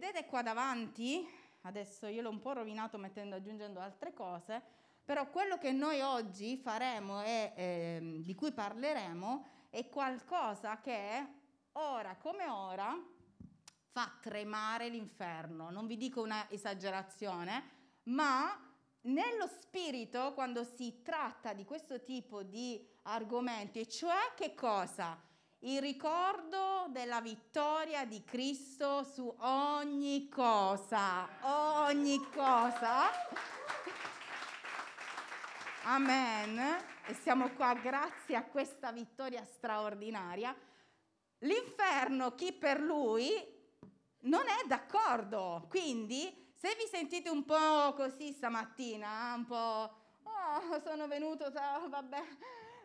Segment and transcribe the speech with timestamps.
[0.00, 1.28] Vedete qua davanti,
[1.64, 4.62] adesso io l'ho un po' rovinato mettendo, aggiungendo altre cose,
[5.04, 11.26] però quello che noi oggi faremo e eh, di cui parleremo è qualcosa che
[11.72, 12.98] ora come ora
[13.90, 15.68] fa tremare l'inferno.
[15.68, 17.64] Non vi dico una esagerazione,
[18.04, 18.58] ma
[19.02, 25.28] nello spirito, quando si tratta di questo tipo di argomenti, cioè che cosa?
[25.62, 33.10] Il ricordo della vittoria di Cristo su ogni cosa, ogni cosa.
[35.84, 36.58] Amen.
[37.04, 40.56] E siamo qua grazie a questa vittoria straordinaria.
[41.40, 43.30] L'inferno, chi per lui,
[44.20, 45.66] non è d'accordo.
[45.68, 52.22] Quindi, se vi sentite un po' così stamattina, un po', oh, sono venuto, vabbè,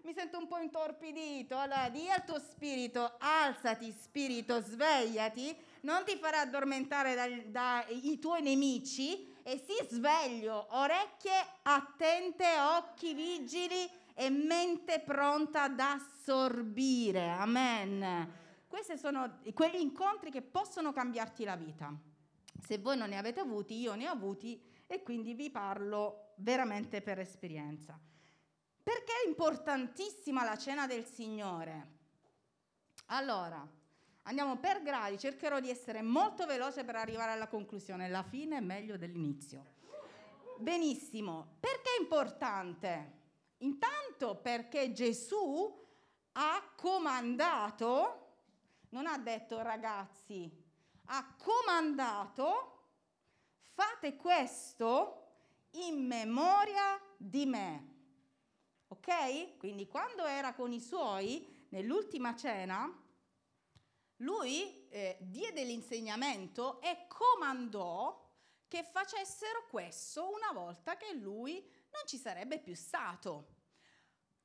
[0.05, 6.15] mi sento un po' intorpidito, allora di al tuo spirito, alzati spirito, svegliati, non ti
[6.17, 11.31] farà addormentare dai, tuoi nemici e si sveglio, orecchie
[11.63, 12.45] attente,
[12.77, 17.27] occhi vigili e mente pronta ad assorbire.
[17.31, 18.31] Amen.
[18.67, 21.91] Questi sono quegli incontri che possono cambiarti la vita.
[22.63, 27.01] Se voi non ne avete avuti, io ne ho avuti e quindi vi parlo veramente
[27.01, 27.99] per esperienza.
[28.86, 31.94] Perché è importantissima la cena del Signore?
[33.08, 33.67] Allora,
[34.22, 38.08] andiamo per gradi, cercherò di essere molto veloce per arrivare alla conclusione.
[38.08, 39.73] La fine è meglio dell'inizio.
[40.59, 43.13] Benissimo, perché è importante?
[43.58, 45.83] Intanto perché Gesù
[46.33, 48.33] ha comandato,
[48.89, 50.47] non ha detto ragazzi,
[51.06, 52.89] ha comandato,
[53.73, 55.23] fate questo
[55.72, 57.94] in memoria di me.
[58.95, 59.57] Ok?
[59.57, 62.89] Quindi quando era con i suoi, nell'ultima cena,
[64.17, 68.23] lui eh, diede l'insegnamento e comandò
[68.67, 71.53] che facessero questo una volta che lui
[71.91, 73.53] non ci sarebbe più stato.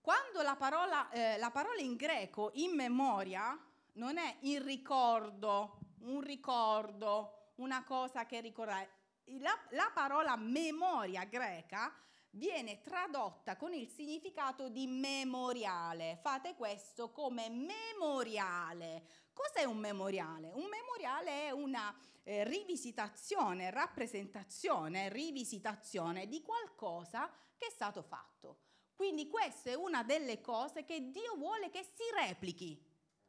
[0.01, 3.59] Quando la parola, eh, la parola in greco in memoria
[3.95, 8.99] non è in ricordo, un ricordo, una cosa che ricordare.
[9.39, 11.95] La, la parola memoria greca
[12.31, 16.19] viene tradotta con il significato di memoriale.
[16.23, 19.05] Fate questo come memoriale.
[19.33, 20.53] Cos'è un memoriale?
[20.53, 28.59] Un memoriale è una eh, rivisitazione, rappresentazione, rivisitazione di qualcosa che è stato fatto.
[28.95, 32.79] Quindi questa è una delle cose che Dio vuole che si replichi.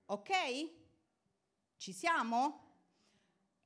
[0.07, 0.31] Ok?
[1.77, 2.70] Ci siamo?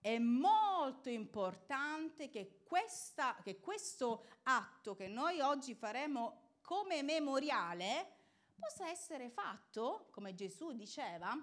[0.06, 8.18] È molto importante che, questa, che questo atto che noi oggi faremo come memoriale
[8.56, 11.36] possa essere fatto, come Gesù diceva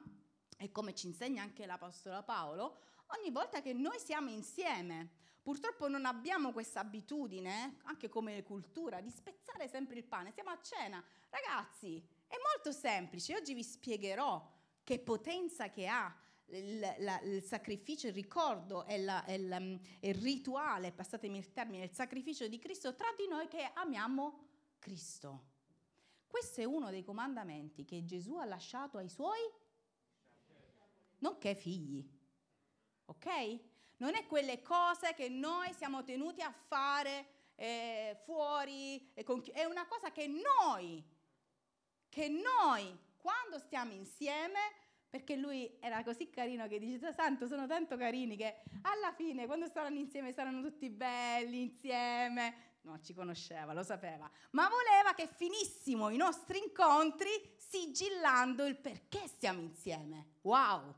[0.56, 2.78] e come ci insegna anche l'Apostolo Paolo,
[3.18, 5.10] ogni volta che noi siamo insieme.
[5.42, 10.30] Purtroppo non abbiamo questa abitudine, anche come cultura, di spezzare sempre il pane.
[10.30, 11.04] Siamo a cena.
[11.30, 13.34] Ragazzi, è molto semplice.
[13.34, 14.48] Oggi vi spiegherò
[14.84, 20.14] che potenza che ha il, la, il, sacrificio, il ricordo e, la, il, mm, il,
[20.14, 24.48] rituale, passatemi il termine, il sacrificio di Cristo tra di noi che amiamo
[24.78, 25.50] Cristo.
[26.26, 29.40] Questo è uno dei comandamenti che Gesù ha lasciato ai suoi,
[31.18, 32.06] nonché figli.
[33.06, 33.60] Ok?
[33.98, 40.10] Non è quelle cose che noi siamo tenuti a fare eh, fuori, è una cosa
[40.10, 41.04] che noi,
[42.08, 44.58] che noi, quando stiamo insieme,
[45.12, 49.68] perché lui era così carino che dice, santo, sono tanto carini che alla fine, quando
[49.68, 52.78] saranno insieme, saranno tutti belli insieme.
[52.84, 57.28] No, ci conosceva, lo sapeva, ma voleva che finissimo i nostri incontri
[57.58, 60.36] sigillando il perché stiamo insieme.
[60.40, 60.94] Wow!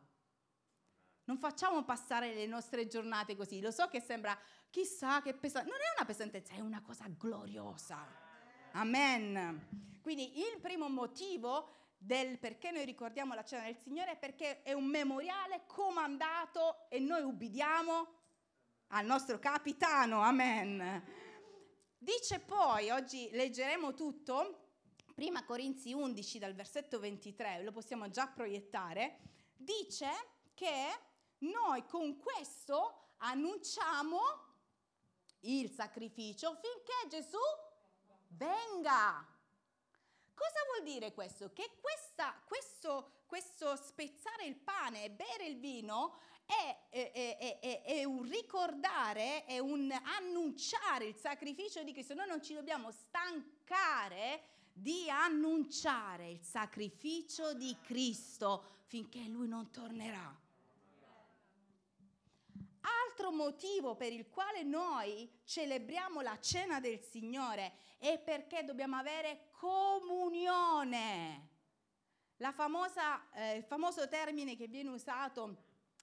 [1.24, 3.60] Non facciamo passare le nostre giornate così.
[3.60, 4.38] Lo so che sembra
[4.70, 5.68] chissà che pesante.
[5.68, 7.98] Non è una pesantezza, è una cosa gloriosa.
[8.74, 9.98] Amen.
[10.00, 14.84] Quindi il primo motivo del perché noi ricordiamo la cena del Signore perché è un
[14.84, 18.08] memoriale comandato e noi ubbidiamo
[18.88, 20.20] al nostro capitano.
[20.20, 21.02] Amen.
[21.96, 24.72] Dice poi, oggi leggeremo tutto,
[25.14, 29.20] prima Corinzi 11 dal versetto 23, lo possiamo già proiettare,
[29.56, 30.10] dice
[30.52, 30.92] che
[31.38, 34.20] noi con questo annunciamo
[35.40, 37.38] il sacrificio finché Gesù
[38.28, 39.33] venga.
[40.34, 41.52] Cosa vuol dire questo?
[41.52, 48.04] Che questa, questo, questo, spezzare il pane e bere il vino è, è, è, è,
[48.04, 52.14] un ricordare, è un annunciare il sacrificio di Cristo.
[52.14, 54.42] Noi non ci dobbiamo stancare
[54.72, 60.43] di annunciare il sacrificio di Cristo finché Lui non tornerà.
[63.16, 69.50] Altro motivo per il quale noi celebriamo la cena del Signore è perché dobbiamo avere
[69.52, 71.50] comunione.
[72.54, 75.58] Famosa, eh, il famoso termine che viene usato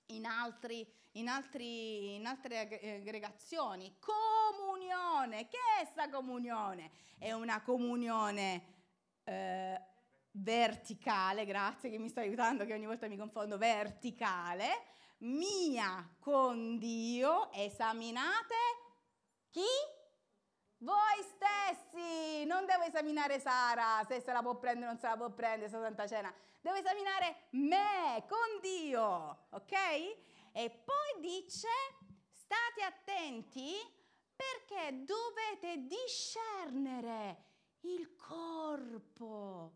[0.06, 5.50] in, altri, in, altri, in altre aggregazioni, comunione.
[5.50, 6.92] Che è questa comunione?
[7.20, 8.64] È una comunione
[9.26, 9.82] eh,
[10.32, 17.52] verticale, grazie che mi sta aiutando, che ogni volta mi confondo, verticale, mia con Dio,
[17.52, 18.56] esaminate
[19.50, 19.66] chi?
[20.78, 25.18] Voi stessi, non devo esaminare Sara se se la può prendere o non se la
[25.18, 29.74] può prendere, questa Santa Cena, devo esaminare me con Dio, ok?
[30.54, 31.68] E poi dice,
[32.32, 33.76] state attenti
[34.36, 37.44] perché dovete discernere
[37.82, 39.74] il corpo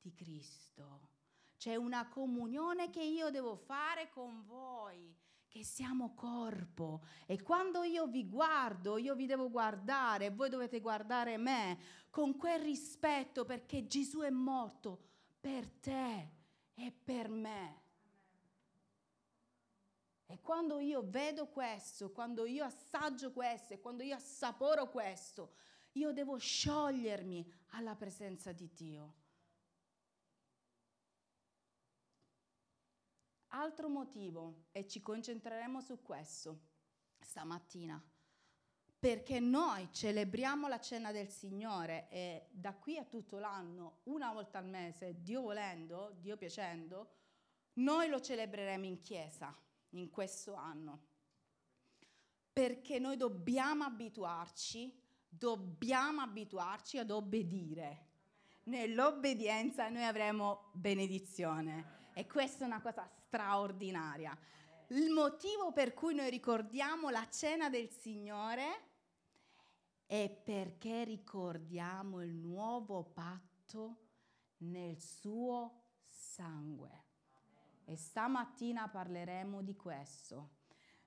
[0.00, 1.05] di Cristo.
[1.66, 5.12] C'è una comunione che io devo fare con voi,
[5.48, 7.02] che siamo corpo.
[7.26, 11.76] E quando io vi guardo, io vi devo guardare, voi dovete guardare me
[12.08, 15.08] con quel rispetto perché Gesù è morto
[15.40, 16.30] per te
[16.72, 17.82] e per me.
[20.26, 25.54] E quando io vedo questo, quando io assaggio questo e quando io assaporo questo,
[25.94, 29.14] io devo sciogliermi alla presenza di Dio.
[33.58, 36.60] Altro motivo, e ci concentreremo su questo
[37.18, 37.98] stamattina,
[38.98, 44.58] perché noi celebriamo la cena del Signore e da qui a tutto l'anno, una volta
[44.58, 47.14] al mese, Dio volendo, Dio piacendo,
[47.74, 49.56] noi lo celebreremo in chiesa
[49.90, 51.06] in questo anno.
[52.52, 58.04] Perché noi dobbiamo abituarci, dobbiamo abituarci ad obbedire.
[58.64, 61.94] Nell'obbedienza noi avremo benedizione.
[62.12, 64.36] E questa è una cosa straordinaria.
[64.88, 68.64] Il motivo per cui noi ricordiamo la cena del Signore
[70.06, 73.96] è perché ricordiamo il nuovo patto
[74.58, 77.04] nel suo sangue.
[77.84, 80.54] E stamattina parleremo di questo.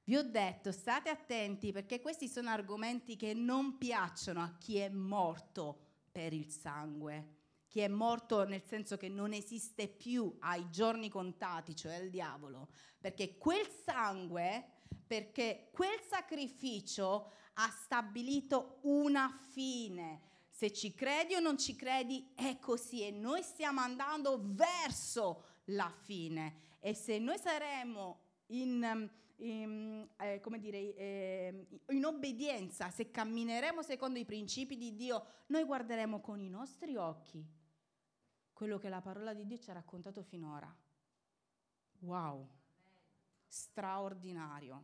[0.04, 4.90] Vi ho detto, state attenti perché questi sono argomenti che non piacciono a chi è
[4.90, 7.38] morto per il sangue
[7.70, 12.70] chi è morto nel senso che non esiste più ai giorni contati, cioè il diavolo,
[13.00, 14.66] perché quel sangue,
[15.06, 20.22] perché quel sacrificio ha stabilito una fine.
[20.50, 25.94] Se ci credi o non ci credi è così e noi stiamo andando verso la
[26.02, 34.18] fine e se noi saremo in, in, eh, dire, eh, in obbedienza, se cammineremo secondo
[34.18, 37.58] i principi di Dio, noi guarderemo con i nostri occhi
[38.60, 40.70] quello che la parola di Dio ci ha raccontato finora.
[42.00, 42.46] Wow,
[43.48, 44.84] straordinario.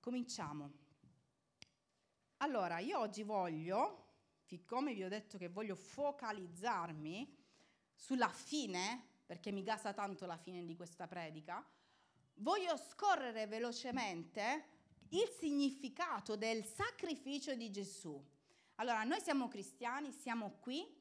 [0.00, 0.72] Cominciamo.
[2.38, 4.06] Allora, io oggi voglio,
[4.40, 7.44] siccome vi ho detto che voglio focalizzarmi
[7.94, 11.62] sulla fine, perché mi gasa tanto la fine di questa predica,
[12.36, 14.64] voglio scorrere velocemente
[15.10, 18.18] il significato del sacrificio di Gesù.
[18.76, 20.95] Allora, noi siamo cristiani, siamo qui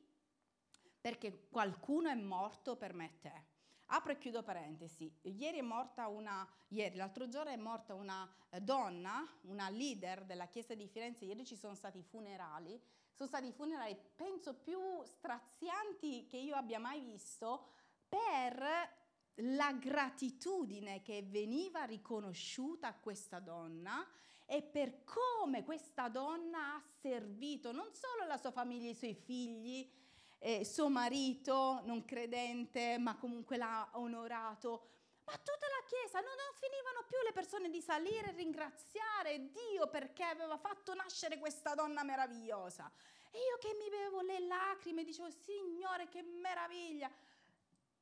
[1.06, 3.44] perché qualcuno è morto per me e te.
[3.90, 5.16] Apro e chiudo parentesi.
[5.22, 10.48] Ieri è morta una, ieri, l'altro giorno è morta una eh, donna, una leader della
[10.48, 11.26] Chiesa di Firenze.
[11.26, 12.82] Ieri ci sono stati funerali.
[13.14, 17.68] Sono stati funerali, penso, più strazianti che io abbia mai visto
[18.10, 18.66] per
[19.36, 24.04] la gratitudine che veniva riconosciuta a questa donna
[24.44, 29.88] e per come questa donna ha servito non solo la sua famiglia, i suoi figli,
[30.46, 34.90] eh, suo marito non credente, ma comunque l'ha onorato.
[35.26, 39.88] Ma tutta la Chiesa non, non finivano più le persone di salire e ringraziare Dio
[39.88, 42.92] perché aveva fatto nascere questa donna meravigliosa.
[43.32, 47.10] E io che mi bevo le lacrime dicevo, Signore, che meraviglia!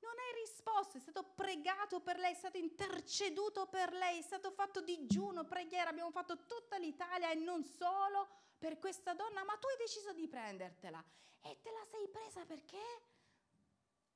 [0.01, 4.51] Non hai risposto, è stato pregato per lei, è stato interceduto per lei, è stato
[4.51, 8.27] fatto digiuno, preghiera, abbiamo fatto tutta l'Italia e non solo
[8.63, 11.03] per questa donna, ma tu hai deciso di prendertela
[11.41, 12.77] e te la sei presa perché?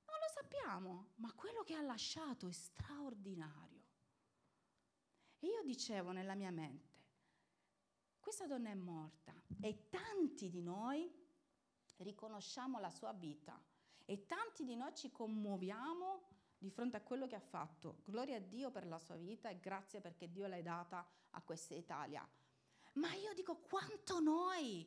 [0.05, 3.83] Non lo sappiamo, ma quello che ha lasciato è straordinario.
[5.39, 6.95] E io dicevo nella mia mente,
[8.21, 11.13] questa donna è morta e tanti di noi
[11.97, 13.61] riconosciamo la sua vita
[14.05, 16.23] e tanti di noi ci commuoviamo
[16.57, 17.97] di fronte a quello che ha fatto.
[18.05, 21.75] Gloria a Dio per la sua vita e grazie perché Dio l'ha data a questa
[21.75, 22.25] Italia.
[22.97, 24.85] Ma io dico quanto noi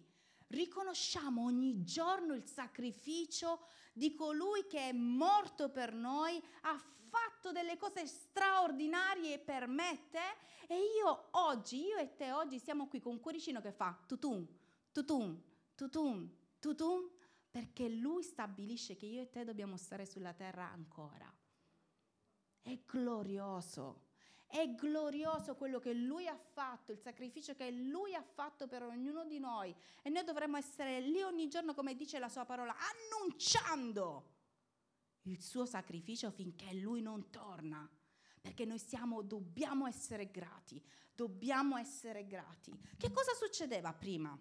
[0.48, 6.76] riconosciamo ogni giorno il sacrificio di colui che è morto per noi, ha
[7.08, 12.88] fatto delle cose straordinarie per me te e io oggi, io e te oggi siamo
[12.88, 14.46] qui con un cuoricino che fa tutum,
[14.92, 15.40] tutum,
[15.74, 17.10] tutum, tutum,
[17.50, 21.32] perché lui stabilisce che io e te dobbiamo stare sulla terra ancora.
[22.62, 24.09] È glorioso.
[24.50, 29.24] È glorioso quello che Lui ha fatto, il sacrificio che Lui ha fatto per ognuno
[29.24, 29.72] di noi.
[30.02, 34.38] E noi dovremmo essere lì ogni giorno, come dice la sua parola, annunciando
[35.22, 37.88] il suo sacrificio finché Lui non torna.
[38.40, 40.82] Perché noi siamo, dobbiamo essere grati,
[41.14, 42.76] dobbiamo essere grati.
[42.96, 44.36] Che cosa succedeva prima?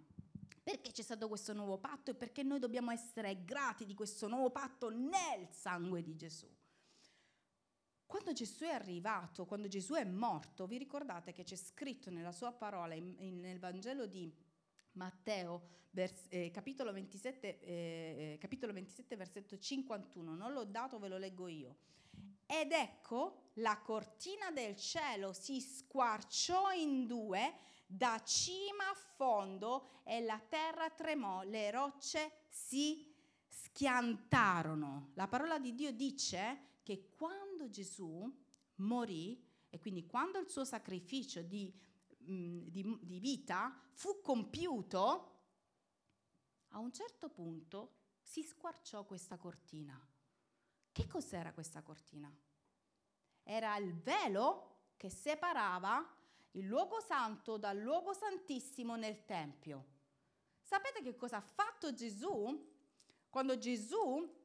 [0.64, 4.50] Perché c'è stato questo nuovo patto e perché noi dobbiamo essere grati di questo nuovo
[4.50, 6.48] patto nel sangue di Gesù.
[8.10, 12.52] Quando Gesù è arrivato, quando Gesù è morto, vi ricordate che c'è scritto nella sua
[12.52, 14.34] parola, in, in, nel Vangelo di
[14.94, 15.62] Matteo,
[15.92, 21.20] vers, eh, capitolo, 27, eh, eh, capitolo 27, versetto 51, non l'ho dato, ve lo
[21.20, 21.76] leggo io.
[22.48, 27.54] Ed ecco, la cortina del cielo si squarciò in due
[27.86, 33.14] da cima a fondo e la terra tremò, le rocce si
[33.48, 35.12] schiantarono.
[35.14, 38.32] La parola di Dio dice che quando Gesù
[38.76, 41.74] morì, e quindi quando il suo sacrificio di,
[42.24, 45.38] mm, di, di vita fu compiuto,
[46.70, 50.00] a un certo punto si squarciò questa cortina.
[50.92, 52.34] Che cos'era questa cortina?
[53.44, 56.18] Era il velo che separava
[56.52, 59.98] il luogo santo dal luogo santissimo nel Tempio.
[60.62, 62.68] Sapete che cosa ha fatto Gesù?
[63.30, 64.39] Quando Gesù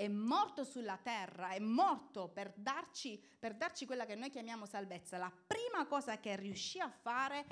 [0.00, 5.18] è morto sulla terra, è morto per darci, per darci quella che noi chiamiamo salvezza,
[5.18, 7.46] la prima cosa che riuscì a fare,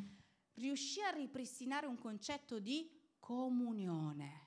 [0.54, 2.90] riuscì a ripristinare un concetto di
[3.20, 4.46] comunione.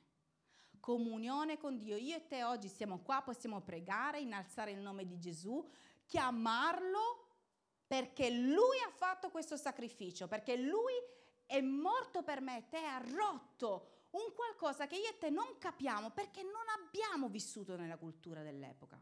[0.80, 1.96] Comunione con Dio.
[1.96, 5.64] Io e te oggi siamo qua, possiamo pregare, innalzare il nome di Gesù,
[6.08, 7.28] chiamarlo
[7.86, 10.94] perché Lui ha fatto questo sacrificio, perché Lui
[11.46, 16.12] è morto per me, te ha rotto un qualcosa che io e te non capiamo
[16.12, 19.02] perché non abbiamo vissuto nella cultura dell'epoca.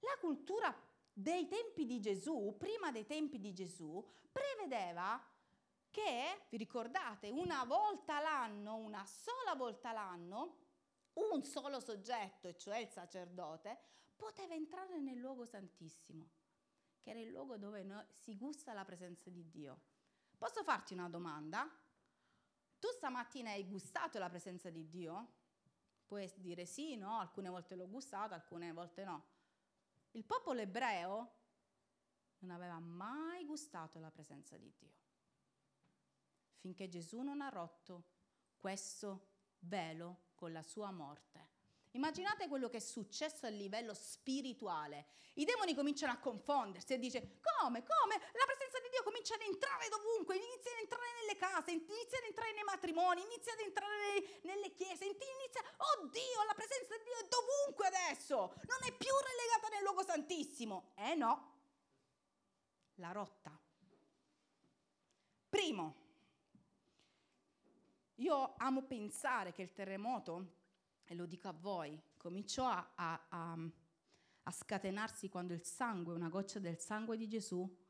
[0.00, 0.74] La cultura
[1.12, 5.22] dei tempi di Gesù, prima dei tempi di Gesù, prevedeva
[5.90, 10.56] che, vi ricordate, una volta l'anno, una sola volta l'anno,
[11.14, 13.78] un solo soggetto, cioè il sacerdote,
[14.16, 16.30] poteva entrare nel luogo santissimo,
[17.00, 19.80] che era il luogo dove si gusta la presenza di Dio.
[20.38, 21.70] Posso farti una domanda?
[22.82, 25.34] Tu stamattina hai gustato la presenza di Dio?
[26.04, 29.26] Puoi dire sì, no, alcune volte l'ho gustato, alcune volte no.
[30.10, 31.34] Il popolo ebreo
[32.38, 34.96] non aveva mai gustato la presenza di Dio,
[36.56, 38.06] finché Gesù non ha rotto
[38.56, 39.28] questo
[39.60, 41.50] velo con la sua morte.
[41.92, 45.06] Immaginate quello che è successo a livello spirituale.
[45.34, 48.16] I demoni cominciano a confondersi e dice come, come?
[48.18, 52.52] La presenza Dio comincia ad entrare dovunque, inizia ad entrare nelle case, inizia ad entrare
[52.52, 55.64] nei matrimoni, inizia ad entrare nelle chiese, inizia,
[55.96, 60.92] oddio, la presenza di Dio è dovunque adesso, non è più relegata nel luogo santissimo.
[60.96, 61.52] Eh no,
[62.96, 63.58] la rotta.
[65.48, 65.96] Primo,
[68.16, 70.60] io amo pensare che il terremoto
[71.04, 73.58] e lo dico a voi, cominciò a, a, a,
[74.42, 77.81] a scatenarsi quando il sangue, una goccia del sangue di Gesù,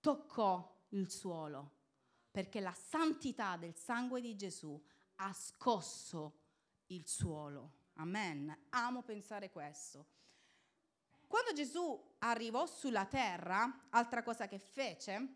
[0.00, 1.72] toccò il suolo,
[2.30, 4.80] perché la santità del sangue di Gesù
[5.16, 6.40] ha scosso
[6.86, 7.76] il suolo.
[7.94, 8.66] Amen.
[8.70, 10.06] Amo pensare questo.
[11.26, 15.34] Quando Gesù arrivò sulla terra, altra cosa che fece,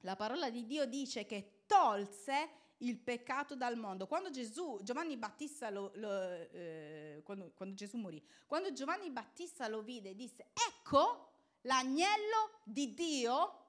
[0.00, 4.06] la parola di Dio dice che tolse il peccato dal mondo.
[4.06, 9.82] Quando Gesù, Giovanni Battista lo, lo, eh, quando, quando Gesù morì, quando Giovanni Battista lo
[9.82, 11.32] vide, disse, ecco
[11.62, 13.65] l'agnello di Dio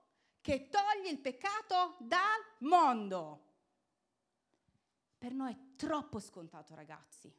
[0.47, 3.47] che toglie il peccato dal mondo.
[5.17, 7.29] Per noi è troppo scontato, ragazzi.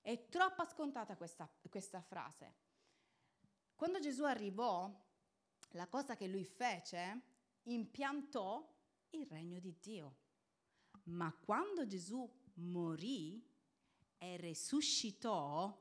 [0.00, 2.52] È troppo scontata questa, questa frase.
[3.76, 4.92] Quando Gesù arrivò,
[5.70, 7.20] la cosa che lui fece,
[7.62, 8.68] impiantò
[9.10, 10.16] il regno di Dio.
[11.04, 13.40] Ma quando Gesù morì
[14.18, 15.80] e risuscitò,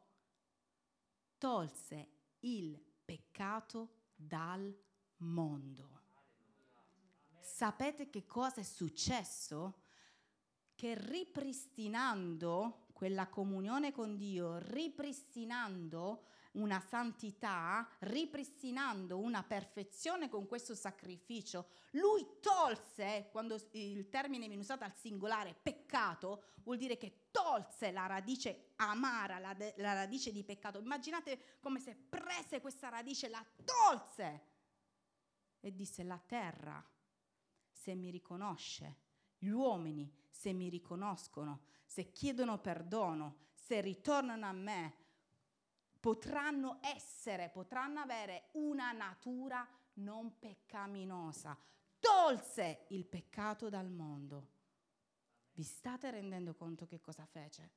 [1.39, 2.09] tolse
[2.41, 4.79] il peccato dal
[5.17, 5.92] mondo.
[7.53, 9.81] Sapete che cosa è successo?
[10.73, 21.67] Che ripristinando quella comunione con Dio, ripristinando una santità, ripristinando una perfezione con questo sacrificio.
[21.91, 28.07] Lui tolse, quando il termine viene usato al singolare, peccato, vuol dire che tolse la
[28.07, 30.79] radice amara, la, de- la radice di peccato.
[30.79, 34.41] Immaginate come se prese questa radice, la tolse
[35.59, 36.83] e disse la terra,
[37.83, 38.95] se mi riconosce,
[39.37, 44.93] gli uomini, se mi riconoscono, se chiedono perdono, se ritornano a me,
[45.99, 51.57] potranno essere, potranno avere una natura non peccaminosa.
[51.99, 54.47] Tolse il peccato dal mondo.
[55.51, 57.71] Vi state rendendo conto che cosa fece?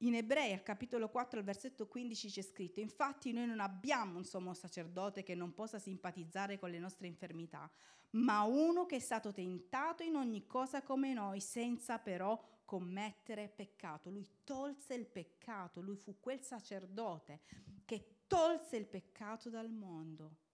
[0.00, 4.24] In Ebrei, al capitolo 4, al versetto 15 c'è scritto, infatti noi non abbiamo un
[4.24, 7.70] sommo sacerdote che non possa simpatizzare con le nostre infermità,
[8.10, 14.10] ma uno che è stato tentato in ogni cosa come noi, senza però commettere peccato.
[14.10, 17.40] Lui tolse il peccato, lui fu quel sacerdote
[17.86, 20.44] che tolse il peccato dal mondo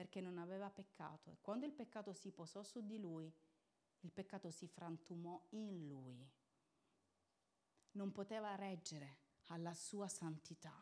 [0.00, 3.30] perché non aveva peccato e quando il peccato si posò su di lui,
[4.00, 6.26] il peccato si frantumò in lui.
[7.92, 10.72] Non poteva reggere alla sua santità.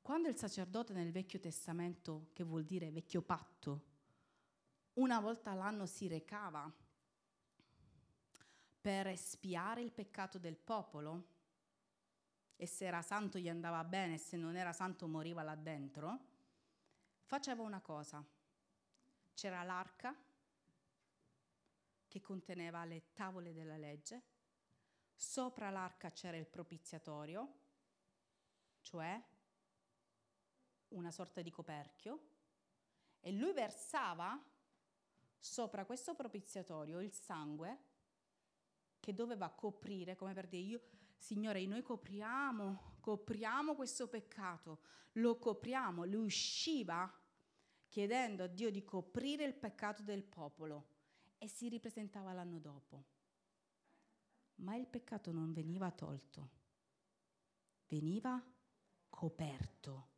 [0.00, 3.84] Quando il sacerdote nel Vecchio Testamento, che vuol dire vecchio patto,
[4.94, 6.72] una volta all'anno si recava
[8.80, 11.36] per espiare il peccato del popolo
[12.56, 16.18] e se era santo gli andava bene, se non era santo moriva là dentro,
[17.24, 18.24] faceva una cosa.
[19.34, 20.16] C'era l'arca
[22.08, 24.22] che conteneva le tavole della legge,
[25.14, 27.54] sopra l'arca c'era il propiziatorio,
[28.80, 29.22] cioè
[30.88, 32.28] una sorta di coperchio,
[33.20, 34.40] e lui versava
[35.38, 37.78] sopra questo propiziatorio il sangue
[38.98, 40.82] che doveva coprire, come per dire io,
[41.16, 44.80] Signore, noi copriamo, copriamo questo peccato,
[45.12, 46.04] lo copriamo.
[46.04, 47.12] Lui usciva
[47.88, 50.96] chiedendo a Dio di coprire il peccato del popolo
[51.38, 53.04] e si ripresentava l'anno dopo.
[54.56, 56.50] Ma il peccato non veniva tolto,
[57.86, 58.42] veniva
[59.08, 60.16] coperto.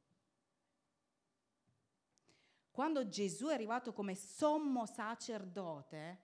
[2.70, 6.22] Quando Gesù è arrivato come sommo sacerdote,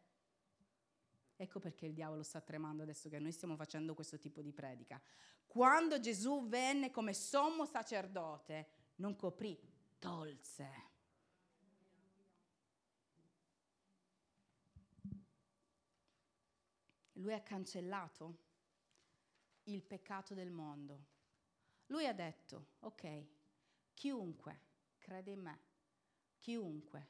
[1.36, 5.00] ecco perché il diavolo sta tremando adesso che noi stiamo facendo questo tipo di predica.
[5.46, 9.58] Quando Gesù venne come sommo sacerdote, non coprì,
[9.98, 10.94] tolse.
[17.16, 18.44] Lui ha cancellato
[19.64, 21.06] il peccato del mondo.
[21.86, 23.26] Lui ha detto, ok,
[23.94, 24.60] chiunque
[24.98, 25.66] crede in me
[26.46, 27.08] Chiunque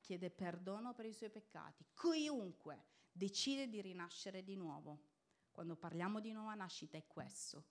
[0.00, 5.12] chiede perdono per i suoi peccati, chiunque decide di rinascere di nuovo.
[5.52, 7.66] Quando parliamo di nuova nascita è questo.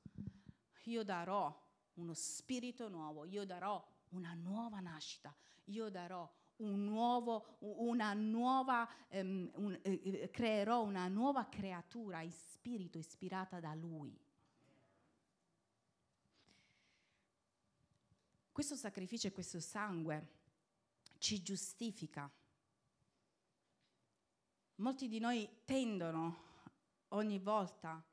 [0.84, 1.54] Io darò
[1.96, 6.32] uno spirito nuovo, io darò una nuova nascita, io darò
[6.64, 13.60] un nuovo, una nuova, um, un, eh, eh, creerò una nuova creatura in spirito ispirata
[13.60, 14.18] da Lui.
[18.52, 20.28] Questo sacrificio e questo sangue
[21.18, 22.32] ci giustifica.
[24.76, 26.52] Molti di noi tendono
[27.10, 28.04] ogni volta,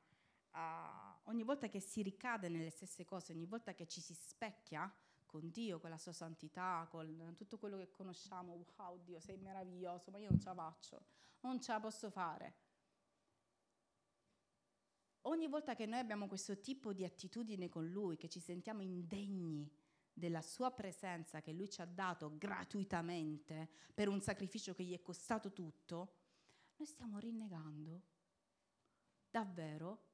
[0.51, 4.91] a, ogni volta che si ricade nelle stesse cose, ogni volta che ci si specchia
[5.31, 10.11] con Dio, con la sua santità, con tutto quello che conosciamo, wow Dio sei meraviglioso,
[10.11, 11.05] ma io non ce la faccio,
[11.39, 12.55] non ce la posso fare.
[15.21, 19.71] Ogni volta che noi abbiamo questo tipo di attitudine con Lui, che ci sentiamo indegni
[20.13, 25.01] della sua presenza che lui ci ha dato gratuitamente per un sacrificio che gli è
[25.01, 26.15] costato tutto,
[26.75, 28.01] noi stiamo rinnegando
[29.29, 30.09] davvero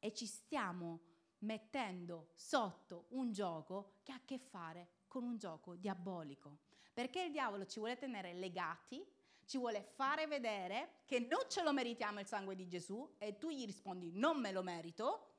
[0.00, 1.13] e ci stiamo
[1.44, 6.58] mettendo sotto un gioco che ha a che fare con un gioco diabolico.
[6.92, 9.04] Perché il diavolo ci vuole tenere legati,
[9.44, 13.50] ci vuole fare vedere che non ce lo meritiamo il sangue di Gesù e tu
[13.50, 15.34] gli rispondi non me lo merito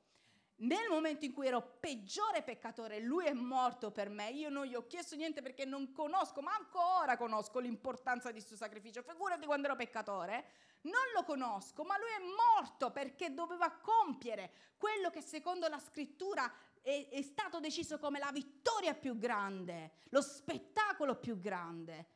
[0.58, 4.74] nel momento in cui ero peggiore peccatore, lui è morto per me, io non gli
[4.74, 9.66] ho chiesto niente perché non conosco, ma ancora conosco l'importanza di questo sacrificio, figurati quando
[9.66, 10.46] ero peccatore,
[10.86, 16.52] non lo conosco, ma lui è morto perché doveva compiere quello che secondo la scrittura
[16.80, 22.14] è, è stato deciso come la vittoria più grande, lo spettacolo più grande.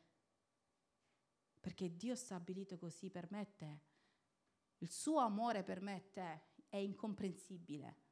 [1.59, 3.79] Perché Dio ha stabilito così per me te.
[4.79, 8.09] Il suo amore per me e te è incomprensibile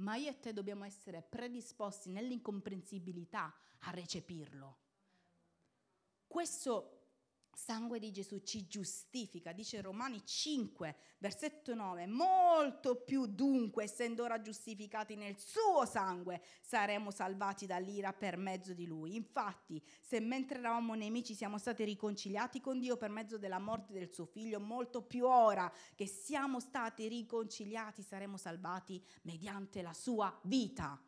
[0.00, 4.78] ma io e te dobbiamo essere predisposti nell'incomprensibilità a recepirlo.
[6.26, 6.99] Questo
[7.60, 14.40] sangue di Gesù ci giustifica, dice Romani 5, versetto 9, molto più dunque, essendo ora
[14.40, 19.14] giustificati nel suo sangue, saremo salvati dall'ira per mezzo di lui.
[19.14, 24.10] Infatti, se mentre eravamo nemici siamo stati riconciliati con Dio per mezzo della morte del
[24.10, 30.98] suo figlio, molto più ora che siamo stati riconciliati saremo salvati mediante la sua vita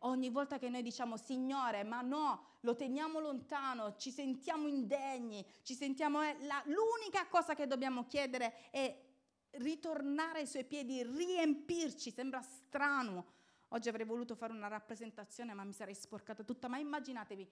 [0.00, 5.74] ogni volta che noi diciamo Signore, ma no, lo teniamo lontano, ci sentiamo indegni, ci
[5.74, 6.22] sentiamo...
[6.22, 9.08] Eh, la, l'unica cosa che dobbiamo chiedere è
[9.52, 13.38] ritornare ai suoi piedi, riempirci, sembra strano.
[13.68, 17.48] Oggi avrei voluto fare una rappresentazione, ma mi sarei sporcata tutta, ma immaginatevi,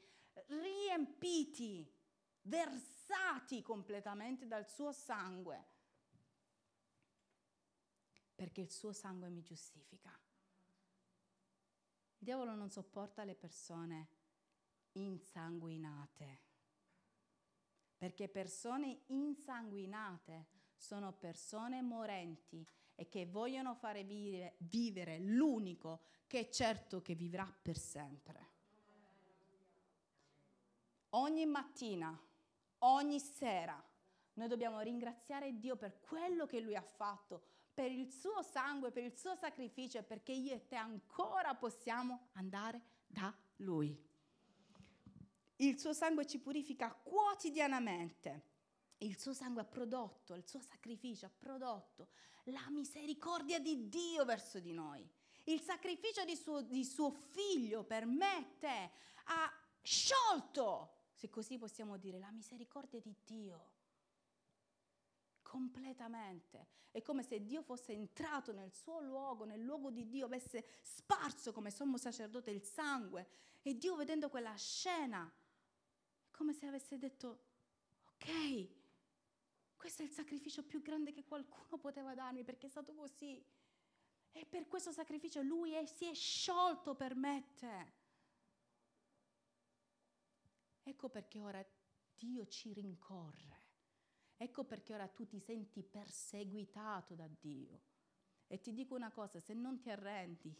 [0.46, 1.88] riempiti,
[2.42, 5.66] versati completamente dal suo sangue,
[8.34, 10.11] perché il suo sangue mi giustifica.
[12.18, 14.09] Il diavolo non sopporta le persone
[14.92, 16.40] insanguinate,
[17.96, 27.00] perché persone insanguinate sono persone morenti e che vogliono fare vivere, l'unico che è certo
[27.00, 28.46] che vivrà per sempre.
[31.11, 32.20] Ogni mattina,
[32.78, 33.83] ogni sera,
[34.35, 37.42] noi dobbiamo ringraziare Dio per quello che Lui ha fatto,
[37.78, 42.82] per il suo sangue, per il suo sacrificio, perché io e te ancora possiamo andare
[43.06, 43.96] da Lui.
[45.58, 48.46] Il suo sangue ci purifica quotidianamente.
[48.98, 52.08] Il suo sangue ha prodotto, il suo sacrificio ha prodotto
[52.46, 55.08] la misericordia di Dio verso di noi.
[55.44, 58.90] Il sacrificio di suo, di suo figlio per me e te
[59.26, 63.76] ha sciolto, se così possiamo dire, la misericordia di Dio
[65.48, 66.68] completamente.
[66.90, 71.52] È come se Dio fosse entrato nel suo luogo, nel luogo di Dio, avesse sparso
[71.52, 73.26] come sommo sacerdote il sangue
[73.62, 77.46] e Dio vedendo quella scena, è come se avesse detto,
[78.12, 78.68] ok,
[79.74, 83.42] questo è il sacrificio più grande che qualcuno poteva darmi perché è stato così.
[84.30, 87.54] E per questo sacrificio lui è, si è sciolto per me.
[90.82, 91.66] Ecco perché ora
[92.14, 93.58] Dio ci rincorre.
[94.40, 97.83] Ecco perché ora tu ti senti perseguitato da Dio.
[98.46, 100.57] E ti dico una cosa, se non ti arrendi,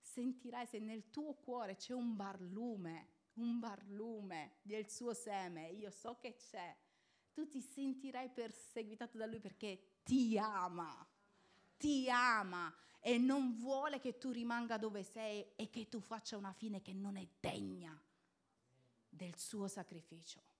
[0.00, 6.16] sentirai se nel tuo cuore c'è un barlume, un barlume del suo seme, io so
[6.20, 6.74] che c'è,
[7.32, 11.04] tu ti sentirai perseguitato da lui perché ti ama,
[11.76, 16.52] ti ama e non vuole che tu rimanga dove sei e che tu faccia una
[16.52, 18.00] fine che non è degna
[19.08, 20.53] del suo sacrificio.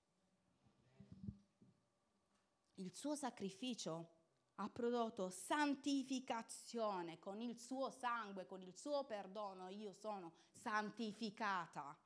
[2.75, 4.11] Il suo sacrificio
[4.57, 9.69] ha prodotto santificazione con il suo sangue, con il suo perdono.
[9.69, 11.97] Io sono santificata.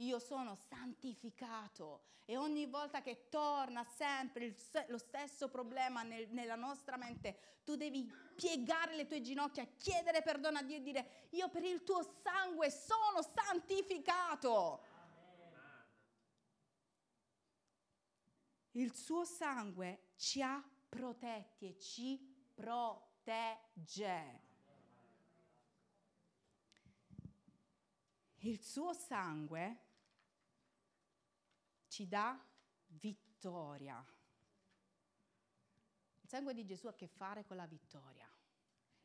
[0.00, 4.56] Io sono santificato e ogni volta che torna sempre il,
[4.88, 10.58] lo stesso problema nel, nella nostra mente, tu devi piegare le tue ginocchia, chiedere perdono
[10.58, 14.82] a Dio e dire io per il tuo sangue sono santificato.
[18.72, 22.18] Il suo sangue ci ha protetti e ci
[22.54, 24.44] protegge.
[28.38, 29.84] Il suo sangue
[31.88, 32.38] ci dà
[32.86, 34.04] vittoria.
[36.20, 38.28] Il sangue di Gesù ha a che fare con la vittoria.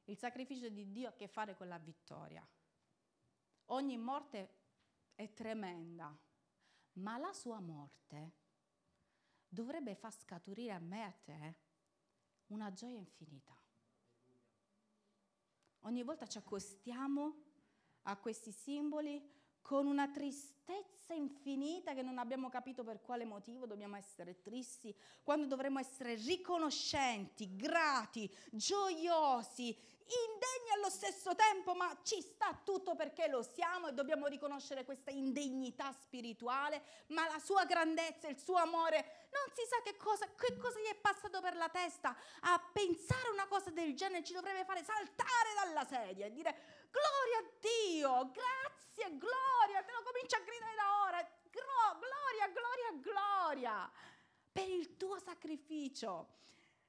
[0.06, 2.46] Il sacrificio di Dio ha a che fare con la vittoria.
[3.66, 4.60] Ogni morte
[5.16, 6.16] è tremenda,
[6.94, 8.40] ma la sua morte
[9.52, 11.56] dovrebbe far scaturire a me e a te
[12.48, 13.54] una gioia infinita.
[15.82, 17.36] Ogni volta ci accostiamo
[18.04, 19.22] a questi simboli
[19.62, 25.48] con una tristezza infinita che non abbiamo capito per quale motivo dobbiamo essere tristi, quando
[25.48, 29.78] dovremmo essere riconoscenti, grati, gioiosi,
[30.32, 35.12] indegni allo stesso tempo, ma ci sta tutto perché lo siamo e dobbiamo riconoscere questa
[35.12, 40.58] indegnità spirituale, ma la sua grandezza, il suo amore, non si sa che cosa, che
[40.58, 44.66] cosa gli è passato per la testa a pensare una cosa del genere, ci dovrebbe
[44.66, 50.40] fare saltare dalla sedia e dire gloria a Dio, grazie, gloria, te lo comincio a
[50.40, 53.92] gridare da ora, gloria, gloria, gloria
[54.52, 56.40] per il tuo sacrificio.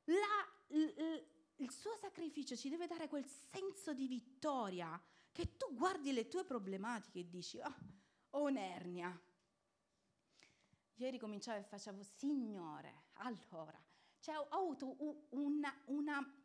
[0.06, 1.24] La, l,
[1.62, 6.44] il suo sacrificio ci deve dare quel senso di vittoria che tu guardi le tue
[6.44, 7.74] problematiche e dici, oh,
[8.30, 9.18] ho un'ernia.
[10.96, 13.80] Ieri cominciavo e facevo, Signore, allora,
[14.18, 14.96] cioè ho avuto
[15.30, 16.38] una, una,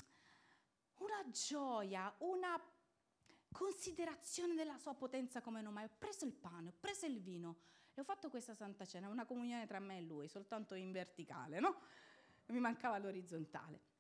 [0.96, 2.60] una gioia, una
[3.52, 5.86] considerazione della sua potenza come non mai.
[5.86, 7.58] Ho preso il pane, ho preso il vino
[7.94, 11.60] E ho fatto questa Santa Cena, una comunione tra me e lui, soltanto in verticale,
[11.60, 11.82] no?
[12.48, 13.96] Mi mancava l'orizzontale.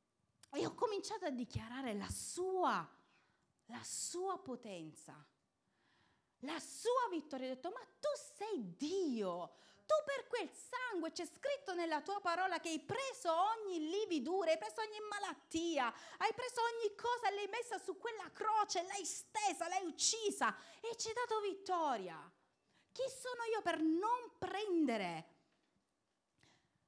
[0.51, 2.87] E ho cominciato a dichiarare la sua,
[3.65, 5.13] la sua potenza,
[6.39, 7.47] la sua vittoria.
[7.47, 9.53] Ho detto, ma tu sei Dio,
[9.85, 14.57] tu per quel sangue c'è scritto nella tua parola che hai preso ogni lividura, hai
[14.57, 19.85] preso ogni malattia, hai preso ogni cosa, l'hai messa su quella croce, l'hai stesa, l'hai
[19.85, 22.19] uccisa e ci hai dato vittoria.
[22.91, 25.36] Chi sono io per non prendere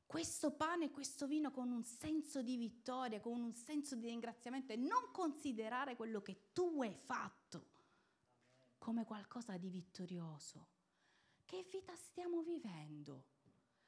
[0.09, 4.73] questo pane e questo vino con un senso di vittoria, con un senso di ringraziamento
[4.73, 7.67] e non considerare quello che tu hai fatto
[8.79, 10.65] come qualcosa di vittorioso?
[11.45, 13.25] Che vita stiamo vivendo?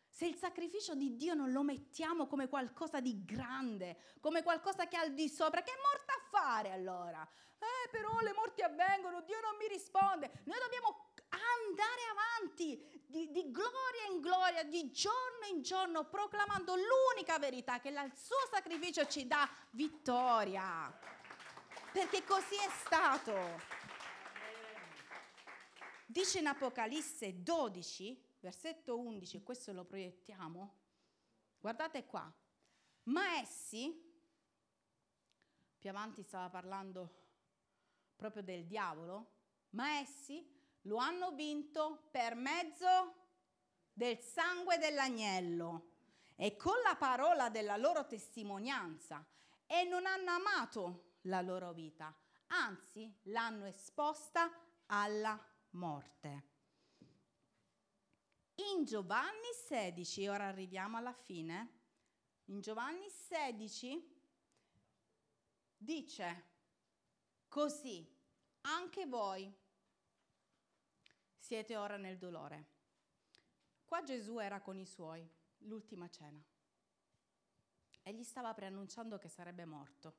[0.10, 4.98] Se il sacrificio di Dio non lo mettiamo come qualcosa di grande, come qualcosa che
[4.98, 7.28] è al di sopra, che è morta a fare allora?
[7.58, 10.44] Eh, però le morti avvengono, Dio non mi risponde.
[10.44, 11.11] Noi dobbiamo
[11.68, 17.90] andare avanti di, di, gloria in gloria, di giorno in giorno, proclamando l'unica verità, che
[17.90, 20.92] il suo sacrificio ci dà vittoria.
[21.92, 23.80] Perché così è stato.
[26.06, 30.80] Dice in Apocalisse 12, versetto 11, questo lo proiettiamo.
[31.60, 32.32] Guardate qua.
[33.04, 34.10] Ma essi,
[35.80, 37.20] più avanti stava parlando
[38.16, 39.32] proprio del diavolo,
[39.72, 40.48] ma essi
[40.84, 43.16] lo hanno vinto per mezzo
[43.94, 45.90] del sangue dell'agnello
[46.36, 49.26] e con la parola della loro testimonianza
[49.66, 52.16] e non hanno amato la loro vita,
[52.48, 54.52] anzi l'hanno esposta
[54.88, 55.40] alla
[55.72, 56.50] morte.
[58.56, 61.80] In Giovanni 16, ora arriviamo alla fine,
[62.46, 64.20] in Giovanni 16
[65.78, 66.50] dice
[67.48, 68.08] così,
[68.62, 69.61] anche voi
[71.42, 72.68] siete ora nel dolore.
[73.84, 75.28] Qua Gesù era con i suoi,
[75.64, 76.42] l'ultima cena,
[78.04, 80.16] e gli stava preannunciando che sarebbe morto.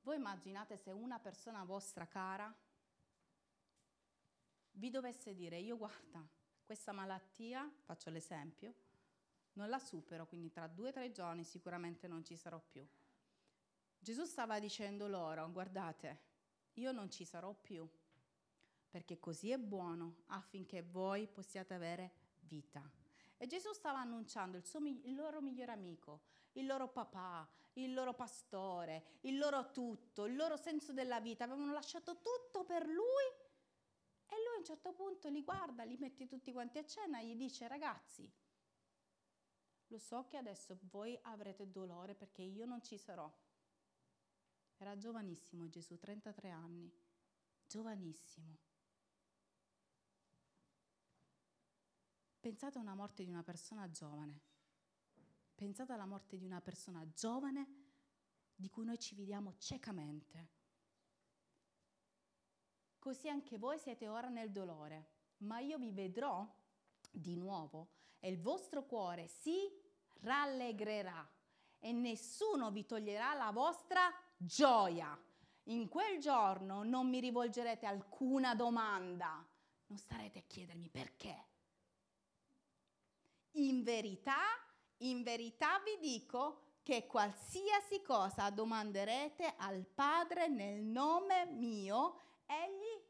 [0.00, 2.52] Voi immaginate se una persona vostra cara
[4.72, 6.26] vi dovesse dire io guarda,
[6.64, 8.74] questa malattia, faccio l'esempio,
[9.52, 12.86] non la supero, quindi tra due o tre giorni sicuramente non ci sarò più.
[13.98, 16.26] Gesù stava dicendo loro, guardate,
[16.74, 17.88] io non ci sarò più,
[18.88, 22.82] perché così è buono affinché voi possiate avere vita.
[23.36, 26.22] E Gesù stava annunciando il, suo, il loro migliore amico,
[26.52, 31.44] il loro papà, il loro pastore, il loro tutto, il loro senso della vita.
[31.44, 33.46] Avevano lasciato tutto per lui
[34.26, 37.26] e lui a un certo punto li guarda, li mette tutti quanti a cena e
[37.26, 38.30] gli dice ragazzi,
[39.88, 43.32] lo so che adesso voi avrete dolore perché io non ci sarò.
[44.76, 46.92] Era giovanissimo Gesù, 33 anni,
[47.66, 48.67] giovanissimo.
[52.48, 54.40] Pensate a una morte di una persona giovane.
[55.54, 57.66] Pensate alla morte di una persona giovane
[58.54, 60.48] di cui noi ci vediamo ciecamente.
[62.98, 66.50] Così anche voi siete ora nel dolore, ma io vi vedrò
[67.10, 69.70] di nuovo e il vostro cuore si
[70.20, 71.30] rallegrerà
[71.78, 75.22] e nessuno vi toglierà la vostra gioia.
[75.64, 79.46] In quel giorno non mi rivolgerete alcuna domanda,
[79.88, 81.56] non starete a chiedermi perché.
[83.52, 84.42] In verità,
[84.98, 93.04] in verità vi dico che qualsiasi cosa domanderete al Padre nel nome mio, egli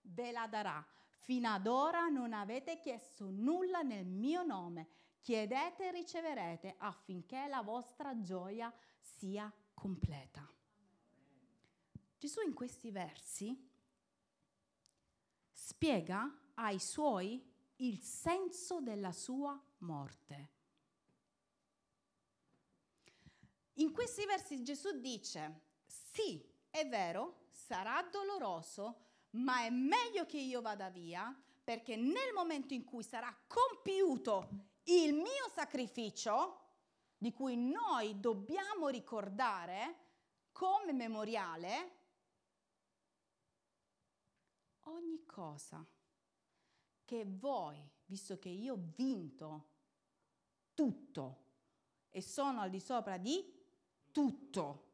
[0.00, 0.84] ve la darà.
[1.18, 4.88] Fino ad ora non avete chiesto nulla nel mio nome.
[5.20, 10.48] Chiedete e riceverete affinché la vostra gioia sia completa.
[12.16, 13.68] Gesù in questi versi
[15.52, 17.42] spiega ai suoi
[17.76, 20.48] il senso della sua morte.
[23.74, 30.60] In questi versi Gesù dice, sì, è vero, sarà doloroso, ma è meglio che io
[30.60, 34.48] vada via perché nel momento in cui sarà compiuto
[34.84, 36.58] il mio sacrificio,
[37.16, 39.98] di cui noi dobbiamo ricordare
[40.50, 41.98] come memoriale,
[44.84, 45.86] ogni cosa
[47.04, 49.69] che voi, visto che io ho vinto
[50.80, 51.48] tutto
[52.08, 53.44] e sono al di sopra di
[54.10, 54.92] tutto,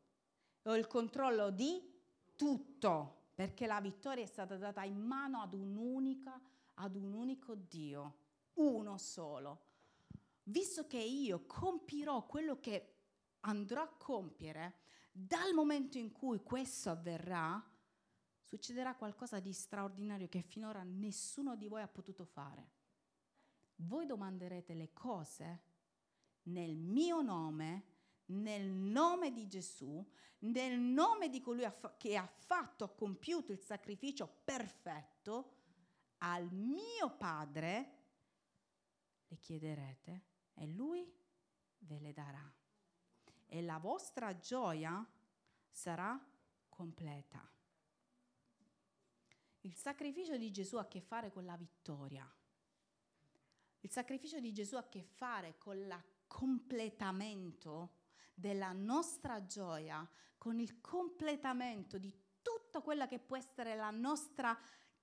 [0.65, 1.81] ho il controllo di
[2.35, 6.41] tutto, perché la vittoria è stata data in mano ad un'unica,
[6.75, 8.17] ad un unico Dio,
[8.55, 9.61] uno solo.
[10.43, 12.95] Visto che io compirò quello che
[13.43, 14.79] andrò a compiere,
[15.13, 17.65] dal momento in cui questo avverrà,
[18.43, 22.71] succederà qualcosa di straordinario che finora nessuno di voi ha potuto fare.
[23.77, 25.66] Voi domanderete le cose
[26.47, 27.85] nel mio nome,
[28.27, 30.05] nel nome di Gesù,
[30.41, 35.55] nel nome di colui che ha fatto, ha compiuto il sacrificio perfetto,
[36.19, 37.95] al mio Padre
[39.29, 41.11] le chiederete e lui
[41.79, 42.53] ve le darà.
[43.49, 45.07] E la vostra gioia
[45.71, 46.19] sarà
[46.69, 47.49] completa.
[49.61, 52.29] Il sacrificio di Gesù ha a che fare con la vittoria.
[53.81, 55.87] Il sacrificio di Gesù ha a che fare con il
[56.27, 57.99] completamento
[58.35, 62.13] della nostra gioia, con il completamento di
[62.43, 64.57] tutta quella che può essere la nostra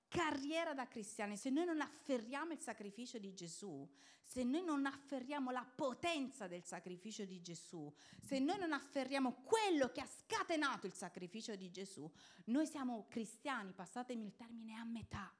[0.08, 1.36] carriera da cristiani.
[1.36, 3.88] Se noi non afferriamo il sacrificio di Gesù,
[4.22, 9.90] se noi non afferriamo la potenza del sacrificio di Gesù, se noi non afferriamo quello
[9.90, 12.10] che ha scatenato il sacrificio di Gesù,
[12.46, 15.34] noi siamo cristiani, passatemi il termine, a metà.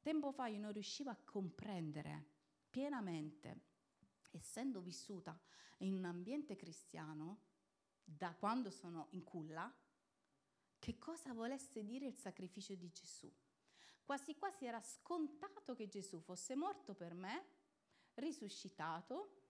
[0.00, 2.26] Tempo fa io non riuscivo a comprendere
[2.68, 3.60] pienamente,
[4.32, 5.38] essendo vissuta
[5.78, 7.50] in un ambiente cristiano,
[8.04, 9.72] da quando sono in culla,
[10.78, 13.32] che cosa volesse dire il sacrificio di Gesù.
[14.02, 17.46] Quasi quasi era scontato che Gesù fosse morto per me,
[18.14, 19.40] risuscitato,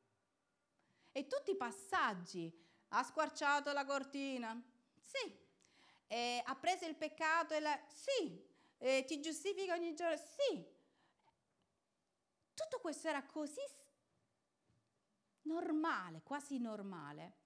[1.11, 2.53] e tutti i passaggi,
[2.88, 4.61] ha squarciato la cortina,
[5.01, 5.38] sì,
[6.07, 7.79] e ha preso il peccato e la...
[7.88, 10.71] sì, e ti giustifica ogni giorno, sì.
[12.55, 13.61] Tutto questo era così
[15.42, 17.37] normale, quasi normale,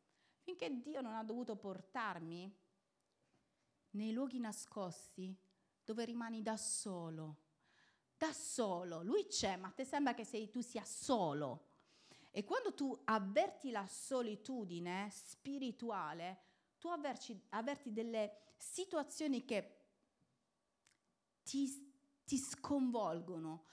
[0.40, 2.54] finché Dio non ha dovuto portarmi
[3.90, 5.37] nei luoghi nascosti
[5.82, 7.44] dove rimani da solo.
[8.16, 11.74] Da solo, lui c'è, ma ti sembra che sei, tu sia solo.
[12.30, 16.40] E quando tu avverti la solitudine spirituale,
[16.78, 19.85] tu avverti, avverti delle situazioni che
[21.42, 21.92] ti,
[22.24, 23.64] ti sconvolgono,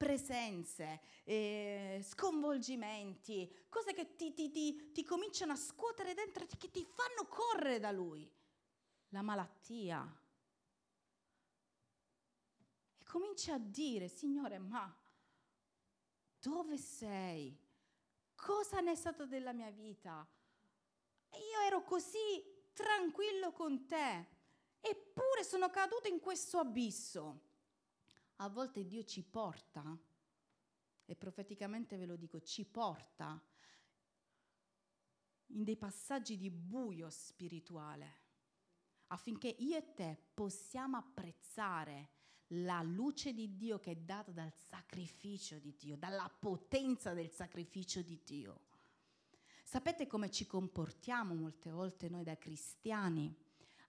[0.00, 6.82] presenze, eh, sconvolgimenti, cose che ti, ti, ti, ti cominciano a scuotere dentro, che ti
[6.86, 8.26] fanno correre da lui.
[9.10, 10.02] La malattia.
[12.96, 14.90] E cominci a dire, Signore, ma
[16.40, 17.54] dove sei?
[18.34, 20.26] Cosa ne è stato della mia vita?
[21.32, 24.26] Io ero così tranquillo con te,
[24.80, 27.48] eppure sono caduto in questo abisso
[28.42, 29.98] a volte Dio ci porta,
[31.04, 33.42] e profeticamente ve lo dico, ci porta
[35.48, 38.18] in dei passaggi di buio spirituale,
[39.08, 42.10] affinché io e te possiamo apprezzare
[42.54, 48.00] la luce di Dio che è data dal sacrificio di Dio, dalla potenza del sacrificio
[48.00, 48.68] di Dio.
[49.64, 53.36] Sapete come ci comportiamo molte volte noi da cristiani?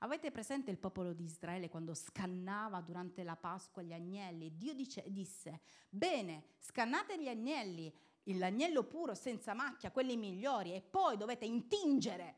[0.04, 4.58] Avete presente il popolo di Israele quando scannava durante la Pasqua gli agnelli?
[4.58, 11.18] Dio dice, disse, bene, scannate gli agnelli, l'agnello puro senza macchia, quelli migliori, e poi
[11.18, 12.36] dovete intingere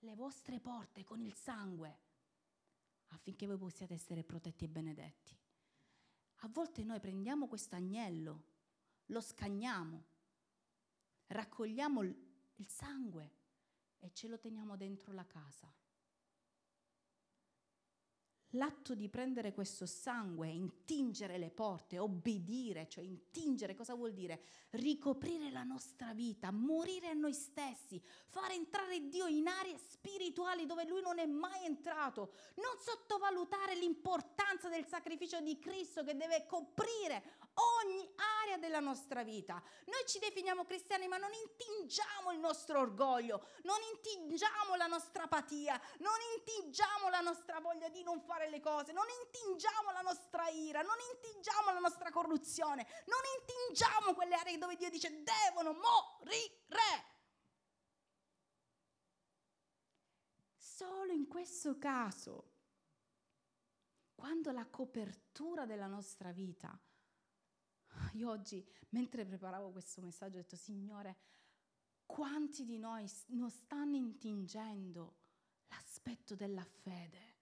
[0.00, 2.06] le vostre porte con il sangue
[3.08, 5.34] affinché voi possiate essere protetti e benedetti.
[6.42, 8.44] A volte noi prendiamo questo agnello,
[9.06, 10.04] lo scagniamo,
[11.28, 13.32] raccogliamo il sangue
[13.98, 15.72] e ce lo teniamo dentro la casa.
[18.52, 24.40] L'atto di prendere questo sangue, intingere le porte, obbedire, cioè intingere cosa vuol dire?
[24.70, 30.86] Ricoprire la nostra vita, morire a noi stessi, fare entrare Dio in aree spirituali dove
[30.86, 37.36] Lui non è mai entrato, non sottovalutare l'importanza del sacrificio di Cristo che deve coprire
[37.88, 38.08] ogni
[38.42, 39.62] area della nostra vita.
[39.86, 45.80] Noi ci definiamo cristiani ma non intingiamo il nostro orgoglio, non intingiamo la nostra apatia,
[45.98, 50.82] non intingiamo la nostra voglia di non fare le cose, non intingiamo la nostra ira,
[50.82, 57.16] non intingiamo la nostra corruzione, non intingiamo quelle aree dove Dio dice devono morire.
[60.56, 62.52] Solo in questo caso,
[64.14, 66.78] quando la copertura della nostra vita,
[68.14, 71.16] io oggi, mentre preparavo questo messaggio, ho detto, Signore,
[72.06, 75.16] quanti di noi non stanno intingendo
[75.68, 77.36] l'aspetto della fede?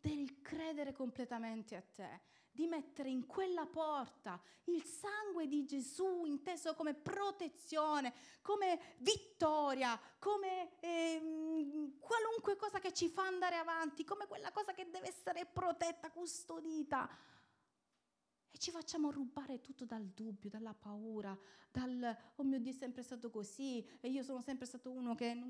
[0.00, 6.74] del credere completamente a te, di mettere in quella porta il sangue di Gesù inteso
[6.74, 8.12] come protezione,
[8.42, 14.88] come vittoria, come eh, qualunque cosa che ci fa andare avanti, come quella cosa che
[14.90, 17.08] deve essere protetta, custodita.
[18.58, 21.38] Ci facciamo rubare tutto dal dubbio, dalla paura,
[21.70, 25.40] dal oh mio Dio è sempre stato così e io sono sempre stato uno che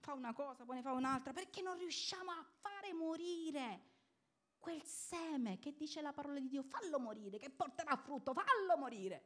[0.00, 3.82] fa una cosa, poi ne fa un'altra, perché non riusciamo a fare morire
[4.58, 9.22] quel seme che dice la parola di Dio, fallo morire, che porterà frutto, fallo morire.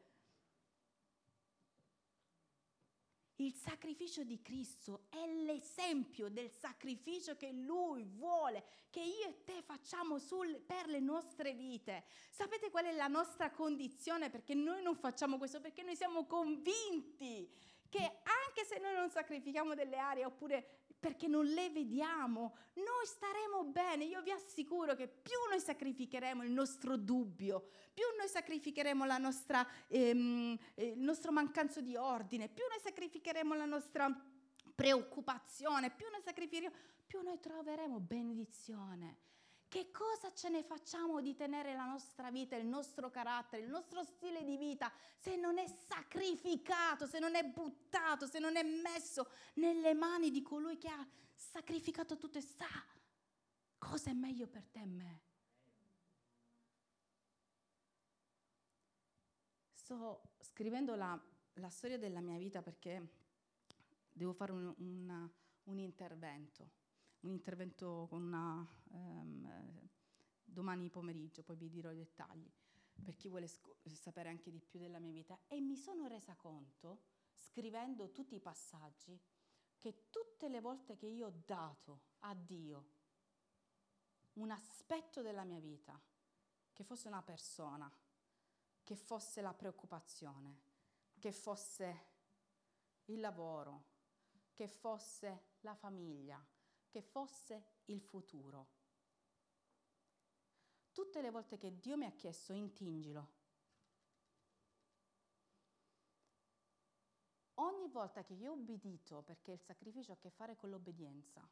[3.36, 9.60] Il sacrificio di Cristo è l'esempio del sacrificio che Lui vuole che io e te
[9.62, 12.04] facciamo sul, per le nostre vite.
[12.30, 15.60] Sapete qual è la nostra condizione perché noi non facciamo questo?
[15.60, 17.50] Perché noi siamo convinti
[17.88, 23.64] che anche se noi non sacrifichiamo delle aree oppure perché non le vediamo, noi staremo
[23.64, 24.04] bene.
[24.04, 29.68] Io vi assicuro che più noi sacrificheremo il nostro dubbio, più noi sacrificheremo la nostra,
[29.88, 34.08] ehm, eh, il nostro mancanza di ordine, più noi sacrificheremo la nostra
[34.74, 36.74] preoccupazione, più noi sacrificheremo,
[37.06, 39.18] più noi troveremo benedizione.
[39.74, 44.04] Che cosa ce ne facciamo di tenere la nostra vita, il nostro carattere, il nostro
[44.04, 49.28] stile di vita se non è sacrificato, se non è buttato, se non è messo
[49.54, 51.04] nelle mani di colui che ha
[51.34, 52.68] sacrificato tutto e sa
[53.76, 55.20] cosa è meglio per te e me?
[59.72, 61.20] Sto scrivendo la,
[61.54, 63.08] la storia della mia vita perché
[64.12, 65.30] devo fare un, un,
[65.64, 66.83] un intervento
[67.24, 69.88] un intervento con una, um,
[70.42, 72.50] domani pomeriggio, poi vi dirò i dettagli,
[73.02, 75.38] per chi vuole sapere anche di più della mia vita.
[75.48, 77.02] E mi sono resa conto,
[77.32, 79.18] scrivendo tutti i passaggi,
[79.78, 82.92] che tutte le volte che io ho dato a Dio
[84.34, 86.00] un aspetto della mia vita,
[86.72, 87.90] che fosse una persona,
[88.82, 90.60] che fosse la preoccupazione,
[91.18, 92.12] che fosse
[93.06, 93.92] il lavoro,
[94.54, 96.44] che fosse la famiglia,
[96.94, 98.68] che fosse il futuro.
[100.92, 103.32] Tutte le volte che Dio mi ha chiesto intingilo,
[107.54, 111.44] ogni volta che io ho obbedito, perché il sacrificio ha a che fare con l'obbedienza,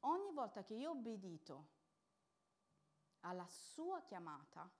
[0.00, 1.68] ogni volta che io ho obbedito
[3.20, 4.70] alla sua chiamata,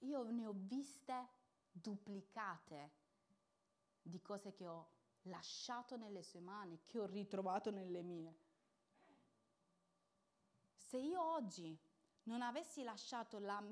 [0.00, 1.28] io ne ho viste
[1.72, 2.92] duplicate
[4.02, 8.34] di cose che ho lasciato nelle sue mani, che ho ritrovato nelle mie.
[10.76, 11.76] Se io oggi
[12.24, 13.62] non avessi lasciato la,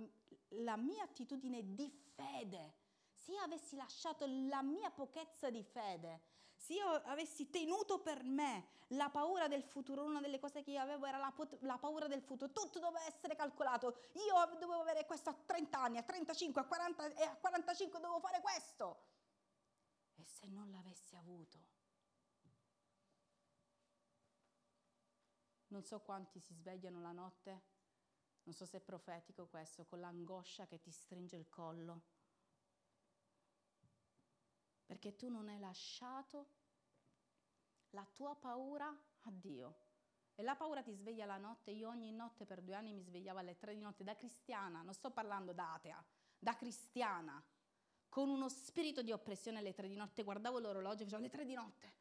[0.49, 2.81] la mia attitudine di fede,
[3.15, 6.21] se io avessi lasciato la mia pochezza di fede,
[6.55, 10.81] se io avessi tenuto per me la paura del futuro, una delle cose che io
[10.81, 15.31] avevo era la, la, paura del futuro, tutto doveva essere calcolato, io dovevo avere questo
[15.31, 19.12] a 30 anni, a 35, a 40 e a 45 dovevo fare questo.
[20.23, 21.59] E se non l'avessi avuto?
[25.67, 27.63] Non so quanti si svegliano la notte,
[28.45, 32.03] non so se è profetico questo, con l'angoscia che ti stringe il collo,
[34.87, 36.47] perché tu non hai lasciato
[37.91, 38.87] la tua paura
[39.23, 39.91] a Dio.
[40.37, 41.73] E la paura ti sveglia la notte.
[41.73, 44.95] Io ogni notte per due anni mi svegliavo alle tre di notte da cristiana, non
[44.95, 46.05] sto parlando da atea,
[46.39, 47.45] da cristiana
[48.13, 51.47] con uno spirito di oppressione alle tre di notte, guardavo l'orologio e facevo le tre
[51.47, 51.93] di notte,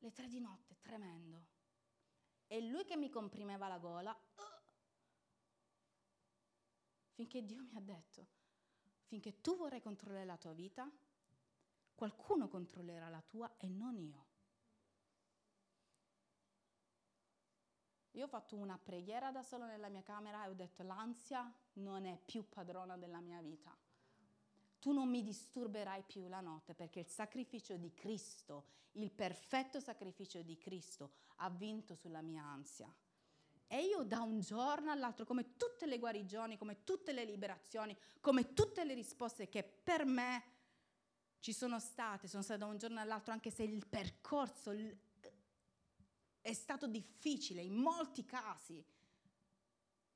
[0.00, 1.46] le tre di notte, tremendo.
[2.46, 4.42] E lui che mi comprimeva la gola, uh,
[7.12, 8.26] finché Dio mi ha detto,
[9.06, 10.86] finché tu vorrai controllare la tua vita,
[11.94, 14.26] qualcuno controllerà la tua e non io.
[18.10, 22.04] Io ho fatto una preghiera da solo nella mia camera e ho detto l'ansia non
[22.04, 23.74] è più padrona della mia vita
[24.82, 28.64] tu non mi disturberai più la notte perché il sacrificio di Cristo,
[28.94, 32.92] il perfetto sacrificio di Cristo ha vinto sulla mia ansia.
[33.68, 38.54] E io da un giorno all'altro, come tutte le guarigioni, come tutte le liberazioni, come
[38.54, 40.42] tutte le risposte che per me
[41.38, 44.72] ci sono state, sono state da un giorno all'altro, anche se il percorso
[46.40, 48.84] è stato difficile in molti casi,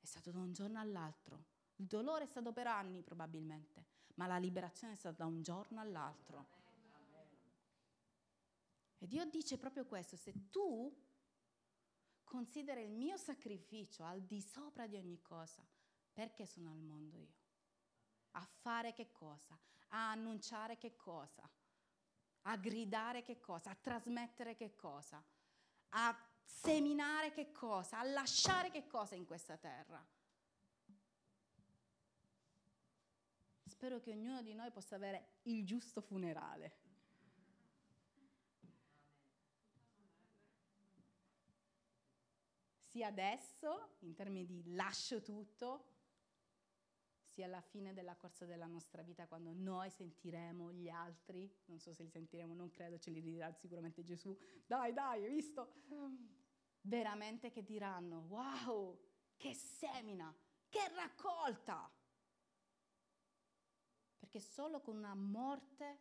[0.01, 1.45] è stato da un giorno all'altro.
[1.77, 5.81] Il dolore è stato per anni probabilmente, ma la liberazione è stata da un giorno
[5.81, 6.47] all'altro.
[8.99, 10.95] E Dio dice proprio questo, se tu
[12.25, 15.65] consideri il mio sacrificio al di sopra di ogni cosa,
[16.13, 17.45] perché sono al mondo io?
[18.33, 19.59] A fare che cosa?
[19.89, 21.49] A annunciare che cosa?
[22.43, 23.71] A gridare che cosa?
[23.71, 25.23] A trasmettere che cosa?
[25.91, 27.99] A seminare che cosa?
[27.99, 30.05] A lasciare che cosa in questa terra?
[33.77, 36.73] Spero che ognuno di noi possa avere il giusto funerale.
[42.87, 45.93] Sia adesso, in termini di lascio tutto,
[47.21, 51.93] sia alla fine della corsa della nostra vita, quando noi sentiremo gli altri, non so
[51.93, 55.83] se li sentiremo, non credo, ce li dirà sicuramente Gesù, dai, dai, hai visto?
[56.81, 58.99] Veramente che diranno, wow,
[59.37, 60.35] che semina,
[60.67, 61.93] che raccolta.
[64.19, 66.01] Perché solo con una morte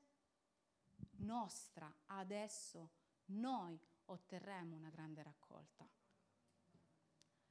[1.17, 2.91] nostra adesso
[3.25, 5.87] noi otterremo una grande raccolta.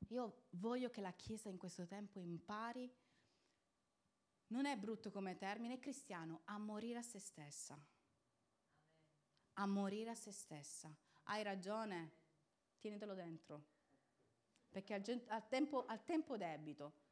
[0.08, 2.92] Io voglio che la Chiesa in questo tempo impari,
[4.48, 7.78] non è brutto come termine, è cristiano, a morire a se stessa.
[9.54, 10.94] A morire a se stessa.
[11.24, 12.12] Hai ragione,
[12.78, 13.72] tienitelo dentro.
[14.70, 17.02] Perché al, al, tempo, al tempo debito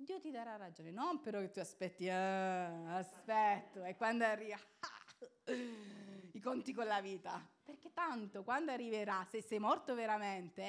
[0.00, 4.56] Dio ti darà ragione, non però che tu aspetti, eh, aspetto, e quando arriva
[6.32, 7.44] i conti con la vita.
[7.64, 10.62] Perché tanto quando arriverà, se sei morto veramente,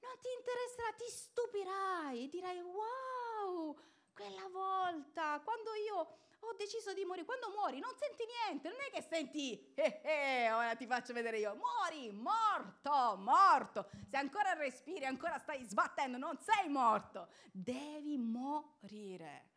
[0.00, 3.74] non ti interesserà, ti stupirai, dirai wow,
[4.12, 8.90] quella volta, quando io ho deciso di morire, quando muori non senti niente, non è
[8.90, 15.04] che senti, eh, eh, ora ti faccio vedere io, muori, morto, morto, se ancora respiri,
[15.04, 19.50] ancora stai sbattendo, non sei morto, devi morire.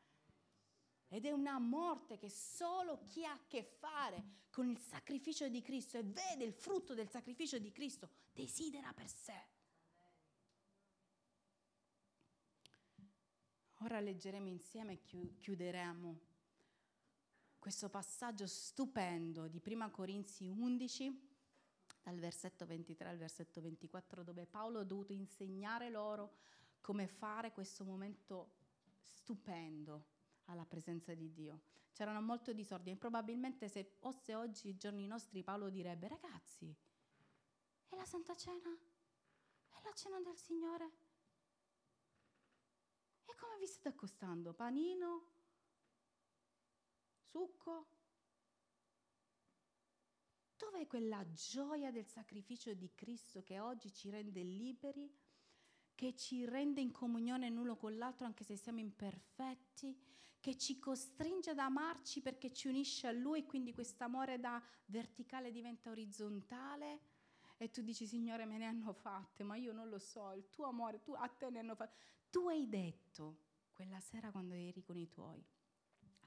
[1.07, 5.61] Ed è una morte che solo chi ha a che fare con il sacrificio di
[5.61, 9.47] Cristo e vede il frutto del sacrificio di Cristo desidera per sé.
[13.79, 15.01] Ora leggeremo insieme e
[15.39, 16.33] chiuderemo
[17.65, 21.29] questo passaggio stupendo di Prima Corinzi 11,
[22.03, 26.35] dal versetto 23 al versetto 24, dove Paolo ha dovuto insegnare loro
[26.79, 28.57] come fare questo momento
[29.01, 30.09] stupendo
[30.43, 31.61] alla presenza di Dio.
[31.91, 32.97] C'erano molto disordine.
[32.97, 36.71] Probabilmente se fosse oggi i giorni nostri Paolo direbbe, ragazzi,
[37.87, 38.77] è la Santa Cena?
[39.69, 40.91] È la cena del Signore?
[43.25, 44.53] E come vi state accostando?
[44.53, 45.44] Panino?
[47.35, 47.87] Succo?
[50.55, 55.13] Dov'è quella gioia del sacrificio di Cristo che oggi ci rende liberi,
[55.95, 60.01] che ci rende in comunione l'uno con l'altro anche se siamo imperfetti,
[60.39, 64.63] che ci costringe ad amarci perché ci unisce a Lui e quindi questo amore da
[64.85, 67.01] verticale diventa orizzontale?
[67.57, 70.67] E tu dici, Signore, me ne hanno fatte, ma io non lo so, il tuo
[70.67, 71.97] amore, tu, a te ne hanno fatte.
[72.29, 73.39] Tu hai detto
[73.73, 75.45] quella sera quando eri con i tuoi,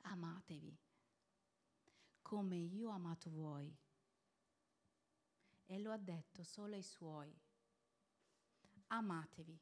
[0.02, 0.87] amatevi
[2.28, 3.74] come io ho amato voi.
[5.64, 7.34] E lo ha detto solo ai suoi.
[8.88, 9.58] Amatevi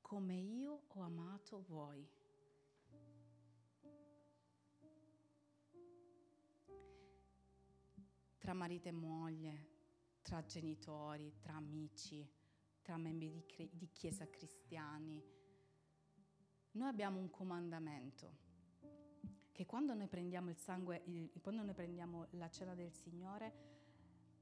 [0.00, 2.04] come io ho amato voi.
[8.38, 9.68] Tra marito e moglie,
[10.22, 12.28] tra genitori, tra amici,
[12.82, 15.22] tra membri di, di chiesa cristiani,
[16.72, 18.49] noi abbiamo un comandamento
[19.52, 23.52] che quando noi prendiamo il sangue, il, quando noi prendiamo la cena del Signore,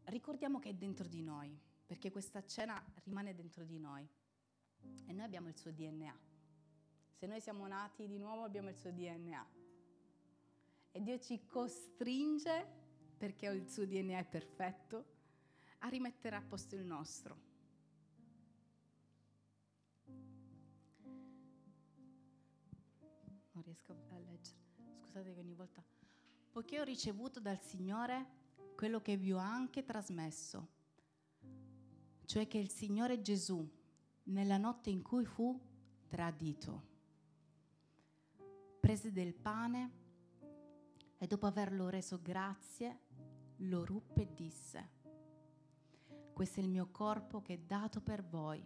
[0.05, 4.09] ricordiamo che è dentro di noi, perché questa cena rimane dentro di noi
[5.07, 6.19] e noi abbiamo il suo DNA.
[7.15, 9.47] Se noi siamo nati di nuovo abbiamo il suo DNA.
[10.93, 12.67] E Dio ci costringe,
[13.19, 15.17] perché il suo DNA è perfetto,
[15.79, 17.47] a rimettere a posto il nostro.
[23.69, 24.68] riesco a leggere.
[25.19, 25.83] Scusate ogni volta.
[26.53, 28.27] Poiché ho ricevuto dal Signore
[28.77, 30.69] quello che vi ho anche trasmesso,
[32.25, 33.69] cioè che il Signore Gesù,
[34.25, 35.61] nella notte in cui fu
[36.07, 36.87] tradito,
[38.79, 39.91] prese del pane
[41.19, 43.01] e dopo averlo reso grazie,
[43.57, 44.91] lo ruppe e disse,
[46.33, 48.63] questo è il mio corpo che è dato per voi,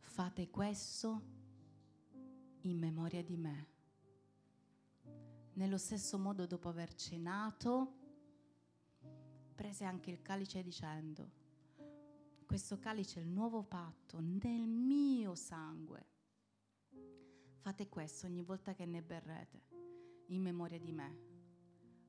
[0.00, 1.22] fate questo
[2.62, 3.76] in memoria di me.
[5.58, 7.94] Nello stesso modo, dopo aver cenato,
[9.56, 11.32] prese anche il calice dicendo,
[12.46, 16.06] questo calice è il nuovo patto nel mio sangue.
[17.58, 19.62] Fate questo ogni volta che ne berrete,
[20.26, 21.18] in memoria di me.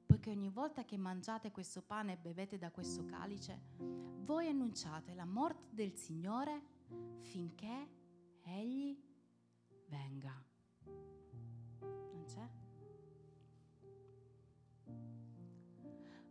[0.05, 3.59] Poiché ogni volta che mangiate questo pane e bevete da questo calice,
[4.25, 6.61] voi annunciate la morte del Signore
[7.21, 7.89] finché
[8.43, 8.95] Egli
[9.87, 10.48] venga.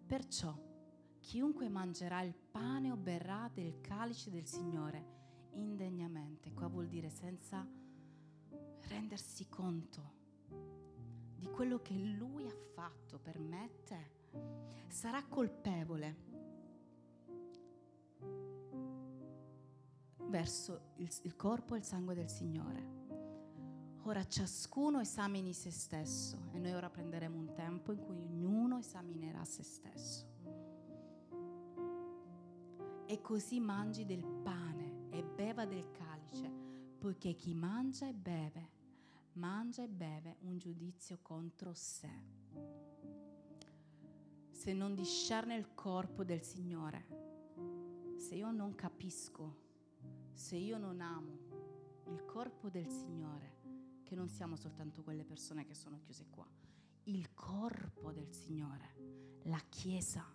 [0.08, 0.58] Perciò
[1.20, 5.16] chiunque mangerà il pane o berrà del calice del Signore
[5.52, 7.66] indegnamente, qua vuol dire senza
[8.88, 10.16] rendersi conto
[11.36, 14.10] di quello che Lui ha fatto per me te,
[14.88, 16.16] sarà colpevole
[20.28, 22.96] verso il, il corpo e il sangue del Signore.
[24.04, 29.44] Ora ciascuno esamini se stesso e noi ora prenderemo un tempo in cui ognuno esaminerà
[29.44, 30.26] se stesso.
[33.06, 36.50] E così mangi del pane e beva del calice,
[36.98, 38.70] poiché chi mangia e beve,
[39.34, 42.10] mangia e beve un giudizio contro sé.
[44.50, 47.06] Se non discerne il corpo del Signore,
[48.16, 49.66] se io non capisco,
[50.32, 51.38] se io non amo
[52.10, 53.56] il corpo del Signore,
[54.02, 56.46] che non siamo soltanto quelle persone che sono chiuse qua,
[57.08, 60.26] il corpo del Signore, la Chiesa.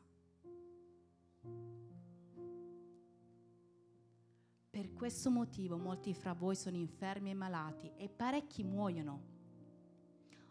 [4.72, 9.22] Per questo motivo molti fra voi sono infermi e malati e parecchi muoiono.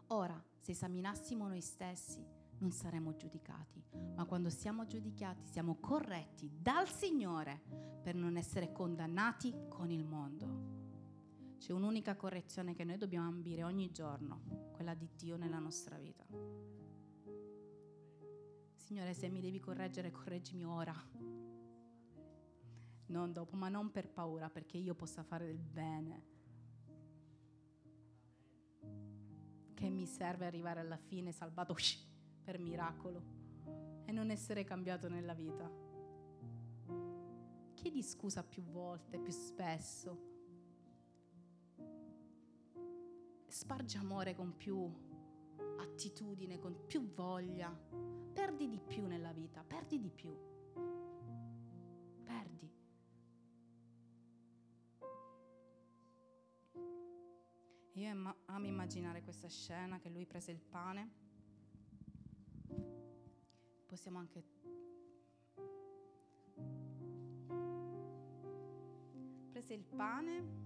[0.09, 2.25] Ora, se esaminassimo noi stessi,
[2.59, 3.83] non saremo giudicati,
[4.15, 7.61] ma quando siamo giudicati siamo corretti dal Signore
[8.01, 10.83] per non essere condannati con il mondo.
[11.59, 16.25] C'è un'unica correzione che noi dobbiamo ambire ogni giorno, quella di Dio nella nostra vita.
[18.75, 20.93] Signore, se mi devi correggere, correggimi ora.
[23.07, 26.25] Non dopo, ma non per paura, perché io possa fare del bene.
[29.73, 31.77] Che mi serve arrivare alla fine salvato
[32.43, 33.23] per miracolo
[34.05, 35.71] e non essere cambiato nella vita.
[37.75, 40.32] Chiedi scusa più volte, più spesso
[43.53, 44.91] spargi amore con più
[45.77, 47.71] attitudine, con più voglia.
[48.33, 50.35] Perdi di più nella vita, perdi di più.
[52.25, 52.73] Perdi.
[57.93, 61.11] Io amo immaginare questa scena che lui prese il pane.
[63.85, 64.43] Possiamo anche
[69.51, 70.62] prese il pane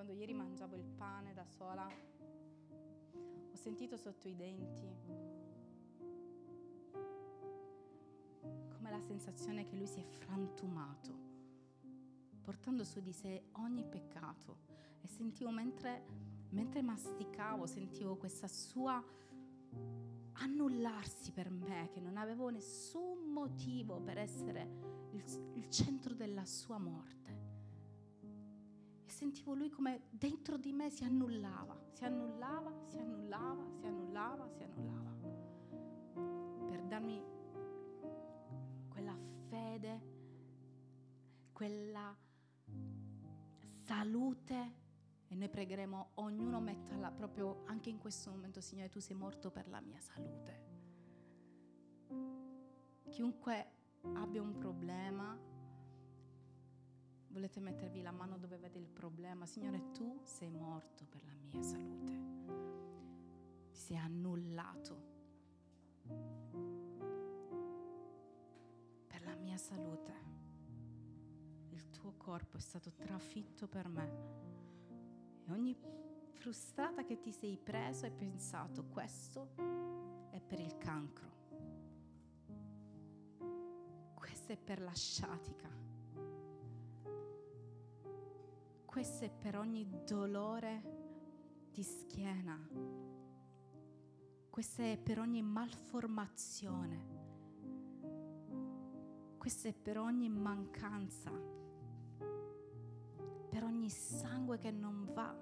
[0.00, 4.88] quando ieri mangiavo il pane da sola, ho sentito sotto i denti
[8.70, 11.14] come la sensazione che lui si è frantumato,
[12.40, 14.60] portando su di sé ogni peccato.
[15.02, 16.06] E sentivo mentre,
[16.48, 19.04] mentre masticavo, sentivo questa sua
[20.32, 25.22] annullarsi per me, che non avevo nessun motivo per essere il,
[25.56, 27.19] il centro della sua morte
[29.20, 34.62] sentivo lui come dentro di me si annullava, si annullava, si annullava, si annullava, si
[34.62, 35.14] annullava,
[36.66, 37.22] per darmi
[38.88, 39.14] quella
[39.48, 40.00] fede,
[41.52, 42.16] quella
[43.82, 44.78] salute.
[45.28, 49.68] E noi pregheremo, ognuno mettala proprio anche in questo momento, Signore, tu sei morto per
[49.68, 50.68] la mia salute.
[53.10, 53.66] Chiunque
[54.14, 55.38] abbia un problema,
[57.30, 61.62] volete mettervi la mano dove vede il problema, Signore, tu sei morto per la mia
[61.62, 62.12] salute.
[63.70, 65.08] Ti sei annullato
[69.06, 70.12] per la mia salute.
[71.68, 74.38] Il tuo corpo è stato trafitto per me.
[75.46, 75.76] E ogni
[76.32, 79.54] frustrata che ti sei preso hai pensato, questo
[80.30, 81.28] è per il cancro.
[84.14, 85.89] Questo è per la sciatica
[88.90, 92.58] questo è per ogni dolore di schiena.
[94.50, 97.18] Questo è per ogni malformazione.
[99.38, 101.30] Questo è per ogni mancanza.
[103.48, 105.36] Per ogni sangue che non va.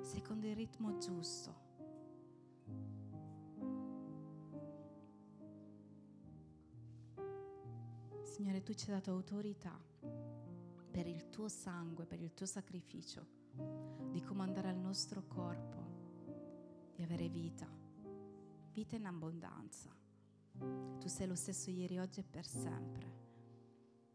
[0.00, 1.67] Secondo il ritmo giusto.
[8.38, 9.76] Signore, tu ci hai dato autorità
[10.92, 13.26] per il tuo sangue, per il tuo sacrificio,
[14.12, 17.66] di comandare al nostro corpo di avere vita,
[18.72, 19.90] vita in abbondanza.
[21.00, 23.16] Tu sei lo stesso ieri, oggi e per sempre.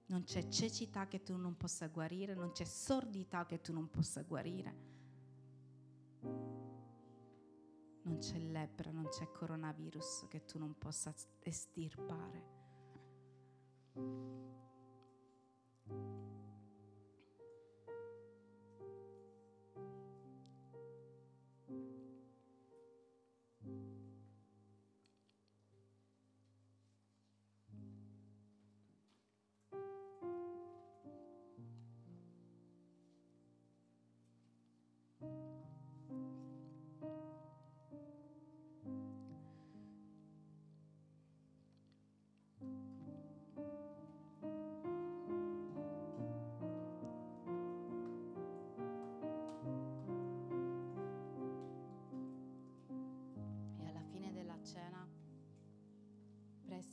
[0.05, 4.21] Non c'è cecità che tu non possa guarire, non c'è sordità che tu non possa
[4.21, 4.76] guarire.
[8.03, 12.62] Non c'è lebbra, non c'è coronavirus che tu non possa estirpare.
[13.96, 14.43] Música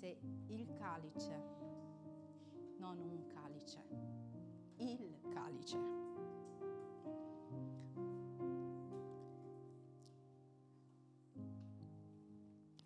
[0.00, 1.58] prese il calice
[2.78, 3.84] non un calice,
[4.76, 5.78] il calice.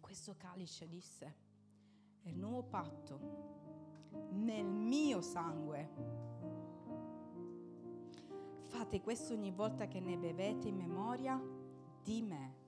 [0.01, 1.35] Questo calice disse,
[2.23, 3.21] è il nuovo patto
[4.31, 5.91] nel mio sangue.
[8.62, 11.41] Fate questo ogni volta che ne bevete in memoria
[12.03, 12.64] di me.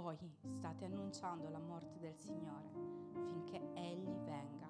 [0.00, 0.16] Voi
[0.56, 2.70] state annunciando la morte del Signore
[3.12, 4.68] finché Egli venga.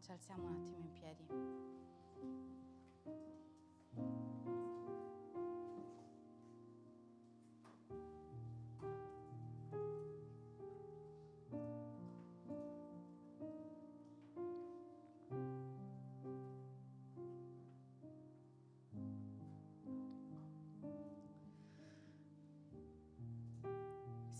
[0.00, 2.57] Ci alziamo un attimo in piedi.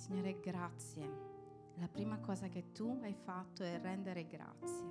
[0.09, 1.07] Signore, grazie.
[1.75, 4.91] La prima cosa che tu hai fatto è rendere grazie.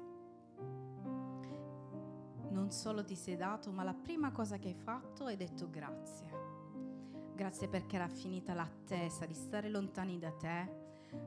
[2.51, 6.30] Non solo ti sei dato, ma la prima cosa che hai fatto è detto grazie.
[7.34, 10.70] Grazie perché era finita l'attesa di stare lontani da te.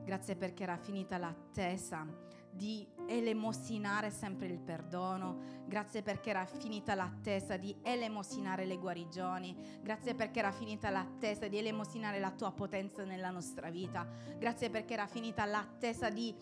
[0.05, 2.07] Grazie perché era finita l'attesa
[2.51, 5.59] di elemosinare sempre il perdono.
[5.65, 9.79] Grazie perché era finita l'attesa di elemosinare le guarigioni.
[9.81, 14.07] Grazie perché era finita l'attesa di elemosinare la tua potenza nella nostra vita.
[14.37, 16.33] Grazie perché era finita l'attesa di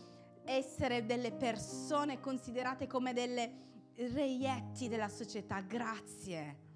[0.46, 5.62] essere delle persone considerate come delle reietti della società.
[5.62, 6.68] Grazie.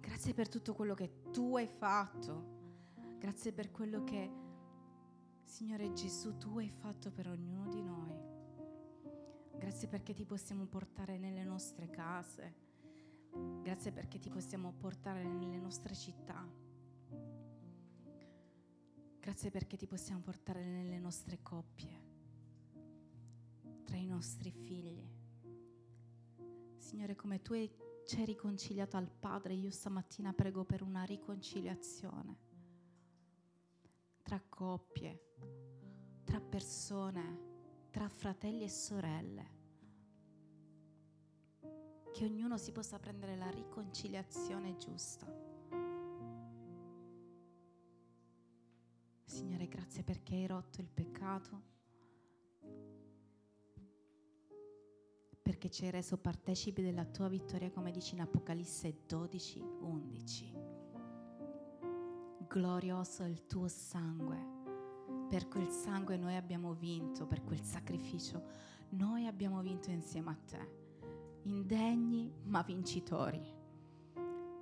[0.00, 2.60] Grazie per tutto quello che tu hai fatto.
[3.18, 4.30] Grazie per quello che,
[5.52, 8.18] Signore Gesù, tu hai fatto per ognuno di noi.
[9.58, 12.54] Grazie perché ti possiamo portare nelle nostre case.
[13.60, 16.42] Grazie perché ti possiamo portare nelle nostre città.
[19.20, 22.00] Grazie perché ti possiamo portare nelle nostre coppie
[23.84, 25.06] tra i nostri figli.
[26.78, 27.52] Signore, come tu
[28.06, 32.51] ci hai riconciliato al Padre, io stamattina prego per una riconciliazione
[34.22, 35.20] tra coppie,
[36.24, 37.50] tra persone,
[37.90, 39.60] tra fratelli e sorelle.
[42.12, 45.26] Che ognuno si possa prendere la riconciliazione giusta.
[49.24, 51.70] Signore, grazie perché hai rotto il peccato
[55.42, 60.71] perché ci hai reso partecipi della tua vittoria, come dice in Apocalisse 12, 11.
[62.52, 64.36] Glorioso il tuo sangue.
[65.30, 68.42] Per quel sangue noi abbiamo vinto, per quel sacrificio
[68.90, 70.68] noi abbiamo vinto insieme a te.
[71.44, 73.42] Indegni ma vincitori.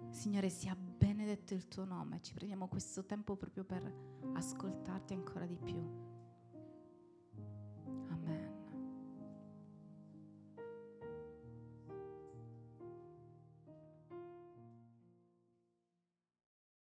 [0.09, 2.21] Signore, sia benedetto il tuo nome.
[2.23, 3.93] Ci prendiamo questo tempo proprio per
[4.35, 6.10] ascoltarti ancora di più.